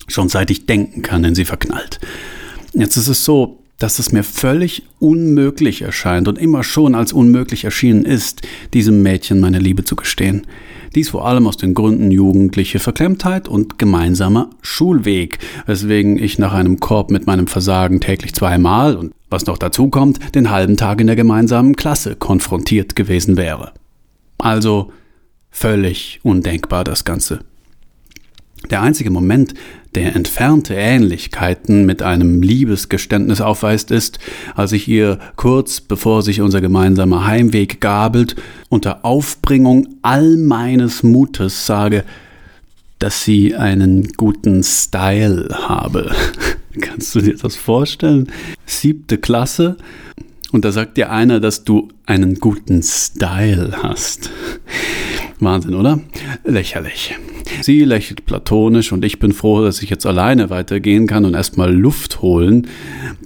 [0.08, 2.00] schon seit ich denken kann, in sie verknallt.
[2.72, 7.64] Jetzt ist es so, dass es mir völlig unmöglich erscheint und immer schon als unmöglich
[7.64, 8.42] erschienen ist,
[8.74, 10.46] diesem Mädchen meine Liebe zu gestehen.
[10.94, 16.80] Dies vor allem aus den Gründen jugendliche Verklemmtheit und gemeinsamer Schulweg, weswegen ich nach einem
[16.80, 21.06] Korb mit meinem Versagen täglich zweimal und was noch dazu kommt, den halben Tag in
[21.06, 23.72] der gemeinsamen Klasse konfrontiert gewesen wäre.
[24.38, 24.92] Also
[25.50, 27.40] völlig undenkbar das Ganze.
[28.70, 29.54] Der einzige Moment,
[29.94, 34.18] der entfernte Ähnlichkeiten mit einem Liebesgeständnis aufweist, ist,
[34.54, 38.36] als ich ihr kurz bevor sich unser gemeinsamer Heimweg gabelt,
[38.68, 42.04] unter Aufbringung all meines Mutes sage,
[42.98, 46.14] dass sie einen guten Style habe.
[46.80, 48.30] Kannst du dir das vorstellen?
[48.64, 49.76] Siebte Klasse
[50.52, 54.30] und da sagt dir einer, dass du einen guten Style hast.
[55.40, 56.00] Wahnsinn, oder?
[56.44, 57.16] Lächerlich.
[57.60, 61.72] Sie lächelt platonisch und ich bin froh, dass ich jetzt alleine weitergehen kann und erstmal
[61.72, 62.66] Luft holen.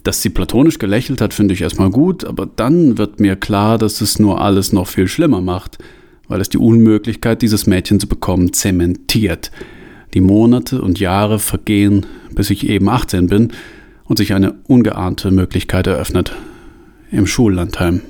[0.03, 4.01] Dass sie platonisch gelächelt hat, finde ich erstmal gut, aber dann wird mir klar, dass
[4.01, 5.79] es nur alles noch viel schlimmer macht,
[6.29, 9.51] weil es die Unmöglichkeit, dieses Mädchen zu bekommen, zementiert.
[10.15, 13.53] Die Monate und Jahre vergehen, bis ich eben 18 bin
[14.05, 16.33] und sich eine ungeahnte Möglichkeit eröffnet.
[17.11, 18.01] Im Schullandheim.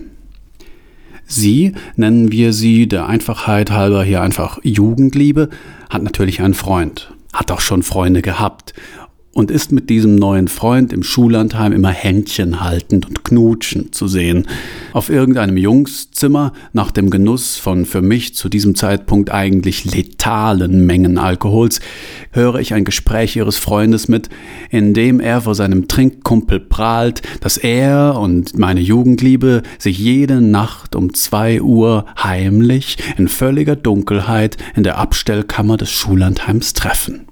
[1.27, 5.49] Sie, nennen wir sie der Einfachheit halber hier einfach Jugendliebe,
[5.91, 8.75] hat natürlich einen Freund, hat auch schon Freunde gehabt
[9.37, 14.47] und ist mit diesem neuen Freund im Schullandheim immer Händchen haltend und knutschend zu sehen.
[14.95, 21.19] Auf irgendeinem Jungszimmer nach dem Genuss von für mich zu diesem Zeitpunkt eigentlich letalen Mengen
[21.19, 21.81] Alkohols
[22.33, 24.31] höre ich ein Gespräch ihres Freundes mit,
[24.71, 30.97] in dem er vor seinem Trinkkumpel prahlt, dass er und meine Jugendliebe sich jede Nacht
[30.97, 37.27] um zwei Uhr heimlich in völliger Dunkelheit in der Abstellkammer des Schullandheims treffen.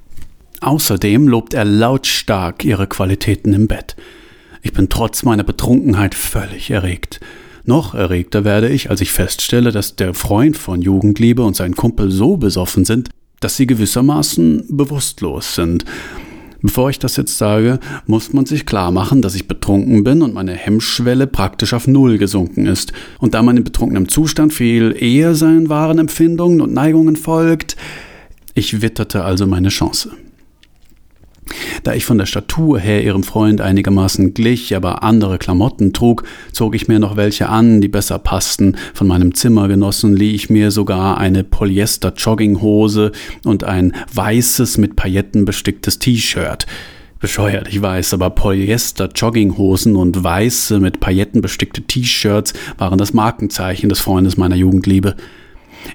[0.65, 3.97] Außerdem lobt er lautstark ihre Qualitäten im Bett.
[4.63, 7.21] Ich bin trotz meiner Betrunkenheit völlig erregt.
[7.67, 12.11] Noch erregter werde ich, als ich feststelle, dass der Freund von Jugendliebe und sein Kumpel
[12.11, 13.11] so besoffen sind,
[13.41, 15.85] dass sie gewissermaßen bewusstlos sind.
[16.63, 20.33] Bevor ich das jetzt sage, muss man sich klar machen, dass ich betrunken bin und
[20.33, 22.95] meine Hemmschwelle praktisch auf Null gesunken ist.
[23.19, 27.77] Und da man in betrunkenem Zustand viel eher seinen wahren Empfindungen und Neigungen folgt,
[28.55, 30.13] ich witterte also meine Chance.
[31.83, 36.75] Da ich von der Statur her ihrem Freund einigermaßen glich, aber andere Klamotten trug, zog
[36.75, 38.77] ich mir noch welche an, die besser passten.
[38.95, 43.13] Von meinem Zimmergenossen lieh ich mir sogar eine Polyester-Jogginghose
[43.45, 46.67] und ein weißes mit Pailletten besticktes T-Shirt.
[47.21, 54.01] Bescheuert, ich weiß, aber Polyester-Jogginghosen und weiße mit Pailletten bestickte T-Shirts waren das Markenzeichen des
[54.01, 55.17] Freundes meiner Jugendliebe.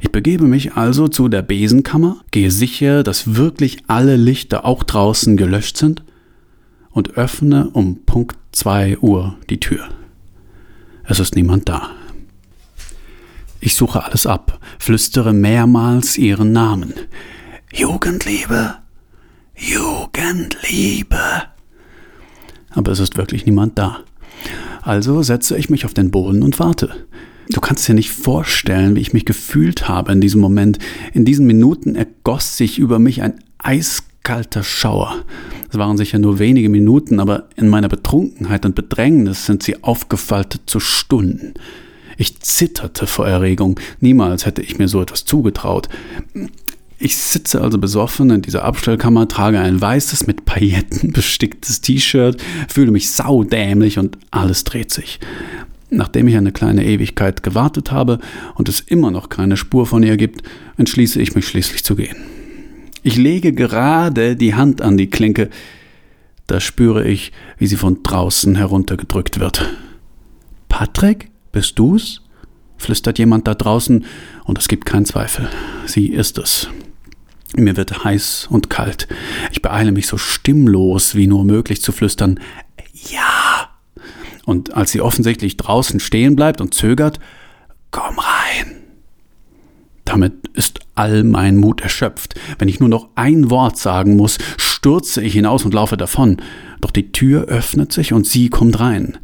[0.01, 5.37] Ich begebe mich also zu der Besenkammer, gehe sicher, dass wirklich alle Lichter auch draußen
[5.37, 6.03] gelöscht sind
[6.91, 9.89] und öffne um Punkt 2 Uhr die Tür.
[11.03, 11.89] Es ist niemand da.
[13.59, 16.93] Ich suche alles ab, flüstere mehrmals ihren Namen.
[17.73, 18.75] Jugendliebe,
[19.55, 21.19] Jugendliebe.
[22.71, 23.99] Aber es ist wirklich niemand da.
[24.81, 27.07] Also setze ich mich auf den Boden und warte.
[27.51, 30.77] Du kannst dir nicht vorstellen, wie ich mich gefühlt habe in diesem Moment.
[31.13, 35.25] In diesen Minuten ergoss sich über mich ein eiskalter Schauer.
[35.71, 40.61] Es waren sicher nur wenige Minuten, aber in meiner Betrunkenheit und Bedrängnis sind sie aufgefaltet
[40.67, 41.55] zu Stunden.
[42.17, 43.79] Ich zitterte vor Erregung.
[43.99, 45.89] Niemals hätte ich mir so etwas zugetraut.
[46.99, 52.91] Ich sitze also besoffen in dieser Abstellkammer, trage ein weißes mit Pailletten besticktes T-Shirt, fühle
[52.91, 55.19] mich saudämlich und alles dreht sich.
[55.89, 58.19] Nachdem ich eine kleine Ewigkeit gewartet habe
[58.55, 60.43] und es immer noch keine Spur von ihr gibt,
[60.77, 62.17] entschließe ich mich schließlich zu gehen.
[63.01, 65.49] Ich lege gerade die Hand an die Klinke,
[66.47, 69.69] da spüre ich, wie sie von draußen heruntergedrückt wird.
[70.67, 72.21] Patrick, bist du's?
[72.77, 74.05] flüstert jemand da draußen,
[74.45, 75.47] und es gibt keinen Zweifel.
[75.85, 76.69] Sie ist es.
[77.55, 79.07] Mir wird heiß und kalt.
[79.51, 82.39] Ich beeile mich so stimmlos wie nur möglich zu flüstern.
[84.49, 87.19] Und als sie offensichtlich draußen stehen bleibt und zögert,
[87.91, 88.77] komm rein.
[90.05, 92.33] Damit ist all mein Mut erschöpft.
[92.57, 96.37] Wenn ich nur noch ein Wort sagen muss, stürze ich hinaus und laufe davon.
[96.81, 99.19] Doch die Tür öffnet sich und sie kommt rein.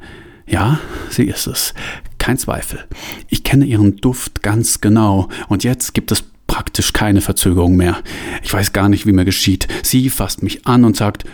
[0.45, 1.73] Ja, sie ist es.
[2.19, 2.85] Kein Zweifel.
[3.27, 5.27] Ich kenne ihren Duft ganz genau.
[5.47, 7.97] Und jetzt gibt es praktisch keine Verzögerung mehr.
[8.43, 9.67] Ich weiß gar nicht, wie mir geschieht.
[9.81, 11.25] Sie fasst mich an und sagt,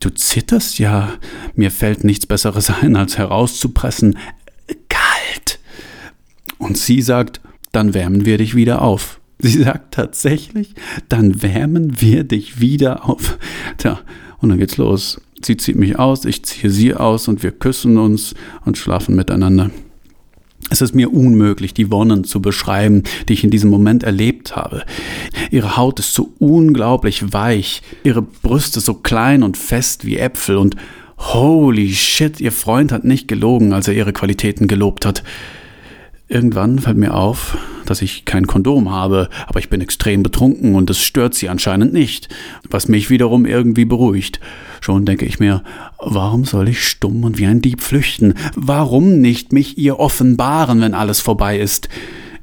[0.00, 1.14] du zitterst ja.
[1.54, 4.18] Mir fällt nichts Besseres ein, als herauszupressen.
[4.88, 5.60] Kalt.
[6.58, 7.40] Und sie sagt,
[7.72, 9.20] dann wärmen wir dich wieder auf.
[9.38, 10.74] Sie sagt tatsächlich,
[11.08, 13.38] dann wärmen wir dich wieder auf.
[13.78, 14.00] Tja,
[14.38, 15.20] und dann geht's los.
[15.42, 18.34] Sie zieht mich aus, ich ziehe sie aus und wir küssen uns
[18.66, 19.70] und schlafen miteinander.
[20.70, 24.84] Es ist mir unmöglich, die Wonnen zu beschreiben, die ich in diesem Moment erlebt habe.
[25.50, 30.76] Ihre Haut ist so unglaublich weich, ihre Brüste so klein und fest wie Äpfel und
[31.18, 35.22] holy shit, ihr Freund hat nicht gelogen, als er ihre Qualitäten gelobt hat.
[36.30, 40.88] Irgendwann fällt mir auf, dass ich kein Kondom habe, aber ich bin extrem betrunken und
[40.88, 42.28] es stört sie anscheinend nicht,
[42.70, 44.38] was mich wiederum irgendwie beruhigt.
[44.80, 45.64] Schon denke ich mir,
[45.98, 48.34] warum soll ich stumm und wie ein Dieb flüchten?
[48.54, 51.88] Warum nicht mich ihr offenbaren, wenn alles vorbei ist?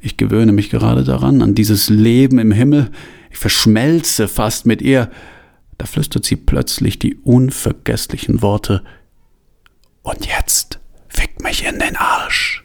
[0.02, 2.92] Ich gewöhne mich gerade daran, an dieses Leben im Himmel.
[3.32, 5.10] Ich verschmelze fast mit ihr.
[5.78, 8.84] Da flüstert sie plötzlich die unvergesslichen Worte.
[10.04, 12.57] Und jetzt fick mich in den Arsch.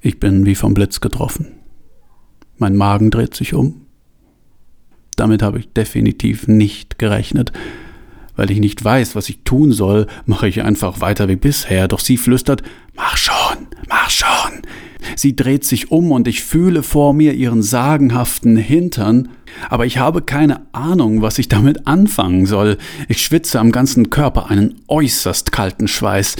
[0.00, 1.48] Ich bin wie vom Blitz getroffen.
[2.56, 3.86] Mein Magen dreht sich um.
[5.16, 7.52] Damit habe ich definitiv nicht gerechnet.
[8.34, 12.00] Weil ich nicht weiß, was ich tun soll, mache ich einfach weiter wie bisher, doch
[12.00, 12.62] sie flüstert
[12.94, 14.62] Mach schon, mach schon.
[15.16, 19.28] Sie dreht sich um und ich fühle vor mir ihren sagenhaften Hintern,
[19.68, 22.78] aber ich habe keine Ahnung, was ich damit anfangen soll.
[23.08, 26.36] Ich schwitze am ganzen Körper einen äußerst kalten Schweiß.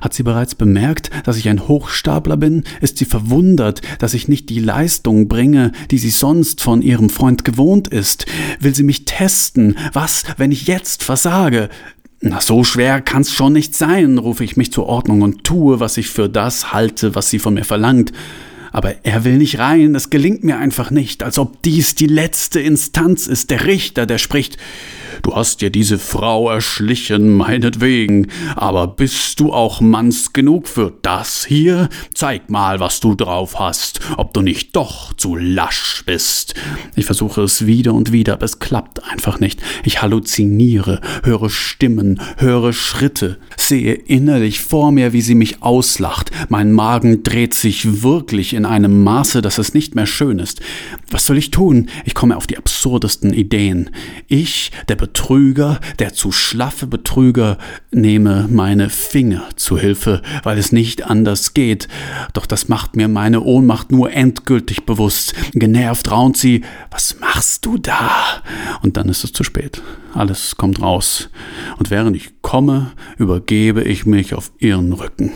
[0.00, 2.64] Hat sie bereits bemerkt, dass ich ein Hochstapler bin?
[2.80, 7.44] Ist sie verwundert, dass ich nicht die Leistung bringe, die sie sonst von ihrem Freund
[7.44, 8.26] gewohnt ist?
[8.60, 9.76] Will sie mich testen?
[9.92, 11.68] Was, wenn ich jetzt versage?
[12.20, 15.98] Na, so schwer kann's schon nicht sein, rufe ich mich zur Ordnung und tue, was
[15.98, 18.12] ich für das halte, was sie von mir verlangt.
[18.74, 22.58] Aber er will nicht rein, es gelingt mir einfach nicht, als ob dies die letzte
[22.58, 24.58] Instanz ist, der Richter, der spricht.
[25.22, 31.44] Du hast dir diese Frau erschlichen, meinetwegen, aber bist du auch manns genug für das
[31.44, 31.88] hier?
[32.14, 36.54] Zeig mal, was du drauf hast, ob du nicht doch zu lasch bist.
[36.96, 39.62] Ich versuche es wieder und wieder, aber es klappt einfach nicht.
[39.84, 46.30] Ich halluziniere, höre Stimmen, höre Schritte, sehe innerlich vor mir, wie sie mich auslacht.
[46.48, 50.60] Mein Magen dreht sich wirklich in einem Maße, dass es nicht mehr schön ist.
[51.10, 51.88] Was soll ich tun?
[52.04, 53.90] Ich komme auf die absurdesten Ideen.
[54.28, 57.58] Ich, der Betrüger, der zu schlaffe Betrüger,
[57.90, 61.88] nehme meine Finger zu Hilfe, weil es nicht anders geht.
[62.32, 65.34] Doch das macht mir meine Ohnmacht nur endgültig bewusst.
[65.52, 68.08] Genervt raunt sie, was machst du da?
[68.80, 69.82] Und dann ist es zu spät.
[70.14, 71.28] Alles kommt raus.
[71.76, 75.32] Und während ich komme, übergebe ich mich auf ihren Rücken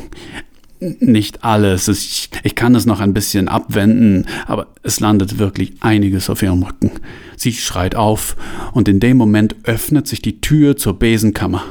[0.80, 1.88] nicht alles.
[1.88, 6.62] Ich, ich kann es noch ein bisschen abwenden, aber es landet wirklich einiges auf ihrem
[6.62, 6.92] Rücken.
[7.36, 8.36] Sie schreit auf
[8.72, 11.64] und in dem Moment öffnet sich die Tür zur Besenkammer.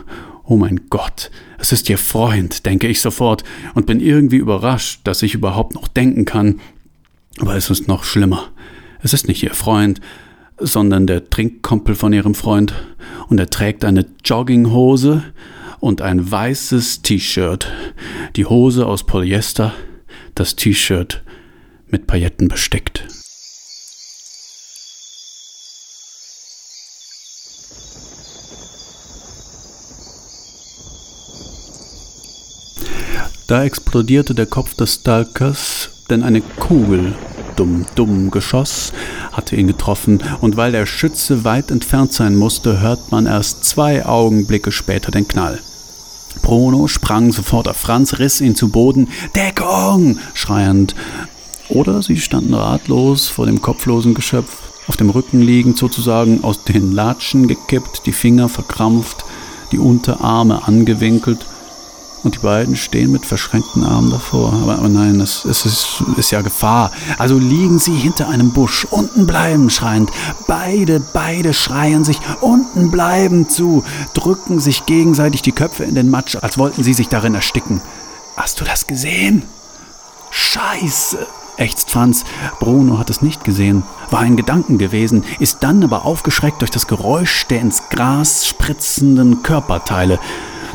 [0.43, 3.43] Oh mein Gott, es ist ihr Freund, denke ich sofort
[3.73, 6.59] und bin irgendwie überrascht, dass ich überhaupt noch denken kann.
[7.39, 8.49] Aber es ist noch schlimmer.
[9.01, 10.01] Es ist nicht ihr Freund,
[10.59, 12.73] sondern der Trinkkompel von ihrem Freund
[13.27, 15.23] und er trägt eine Jogginghose,
[15.87, 17.71] und ein weißes T-Shirt.
[18.35, 19.73] Die Hose aus Polyester,
[20.35, 21.23] das T-Shirt
[21.87, 23.07] mit Pailletten besteckt.
[33.47, 37.15] Da explodierte der Kopf des Stalkers, denn eine Kugel
[37.55, 38.91] dumm, dumm Geschoss
[39.31, 44.05] hatte ihn getroffen, und weil der Schütze weit entfernt sein musste, hört man erst zwei
[44.05, 45.59] Augenblicke später den Knall.
[46.41, 49.09] Bruno sprang sofort auf Franz, riss ihn zu Boden.
[49.35, 50.19] Deckung!
[50.33, 50.95] schreiend.
[51.69, 56.93] Oder sie standen ratlos vor dem kopflosen Geschöpf, auf dem Rücken liegend sozusagen, aus den
[56.93, 59.25] Latschen gekippt, die Finger verkrampft,
[59.71, 61.45] die Unterarme angewinkelt
[62.23, 64.53] und die beiden stehen mit verschränkten Armen davor.
[64.53, 66.91] Aber, aber nein, es, es ist, ist, ja Gefahr.
[67.17, 68.85] Also liegen sie hinter einem Busch.
[68.89, 70.11] Unten bleiben, schreiend.
[70.47, 76.37] Beide, beide schreien sich unten bleiben zu, drücken sich gegenseitig die Köpfe in den Matsch,
[76.41, 77.81] als wollten sie sich darin ersticken.
[78.35, 79.43] Hast du das gesehen?
[80.31, 81.25] Scheiße!
[81.57, 82.23] ächzt Franz.
[82.59, 86.87] Bruno hat es nicht gesehen, war ein Gedanken gewesen, ist dann aber aufgeschreckt durch das
[86.87, 90.19] Geräusch der ins Gras spritzenden Körperteile.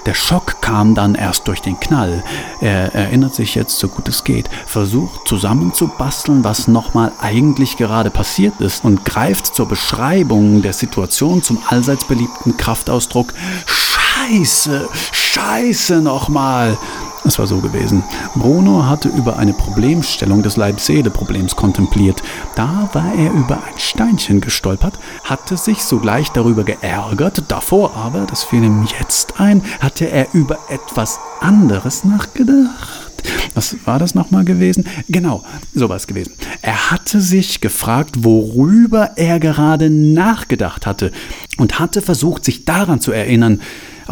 [0.06, 2.24] Der Schock kam dann erst durch den Knall.
[2.60, 8.60] Er erinnert sich jetzt, so gut es geht, versucht zusammenzubasteln, was nochmal eigentlich gerade passiert
[8.60, 13.32] ist und greift zur Beschreibung der Situation zum allseits beliebten Kraftausdruck
[13.66, 16.76] Scheiße, Scheiße nochmal.
[17.24, 18.02] Es war so gewesen.
[18.34, 22.20] Bruno hatte über eine Problemstellung des Leib-Seele-Problems kontempliert.
[22.56, 28.42] Da war er über ein Steinchen gestolpert, hatte sich sogleich darüber geärgert, davor aber, das
[28.42, 33.12] fiel ihm jetzt ein, hatte er über etwas anderes nachgedacht.
[33.54, 34.84] Was war das nochmal gewesen?
[35.08, 35.44] Genau,
[35.74, 36.32] sowas gewesen.
[36.60, 41.12] Er hatte sich gefragt, worüber er gerade nachgedacht hatte
[41.56, 43.60] und hatte versucht, sich daran zu erinnern.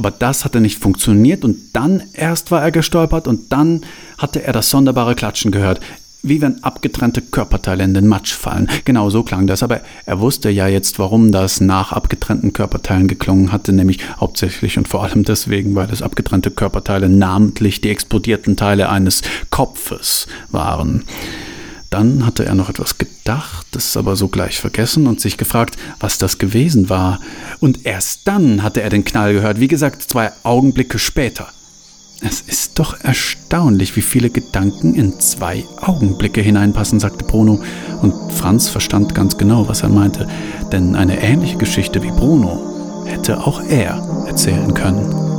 [0.00, 3.82] Aber das hatte nicht funktioniert und dann erst war er gestolpert und dann
[4.16, 5.80] hatte er das sonderbare Klatschen gehört
[6.22, 8.68] wie wenn abgetrennte Körperteile in den Matsch fallen.
[8.84, 13.52] Genau so klang das, aber er wusste ja jetzt, warum das nach abgetrennten Körperteilen geklungen
[13.52, 18.90] hatte, nämlich hauptsächlich und vor allem deswegen, weil es abgetrennte Körperteile, namentlich die explodierten Teile
[18.90, 21.04] eines Kopfes waren.
[21.90, 26.38] Dann hatte er noch etwas gedacht, es aber sogleich vergessen und sich gefragt, was das
[26.38, 27.18] gewesen war.
[27.58, 31.48] Und erst dann hatte er den Knall gehört, wie gesagt, zwei Augenblicke später.
[32.22, 37.60] Es ist doch erstaunlich, wie viele Gedanken in zwei Augenblicke hineinpassen, sagte Bruno,
[38.02, 40.28] und Franz verstand ganz genau, was er meinte,
[40.70, 45.29] denn eine ähnliche Geschichte wie Bruno hätte auch er erzählen können.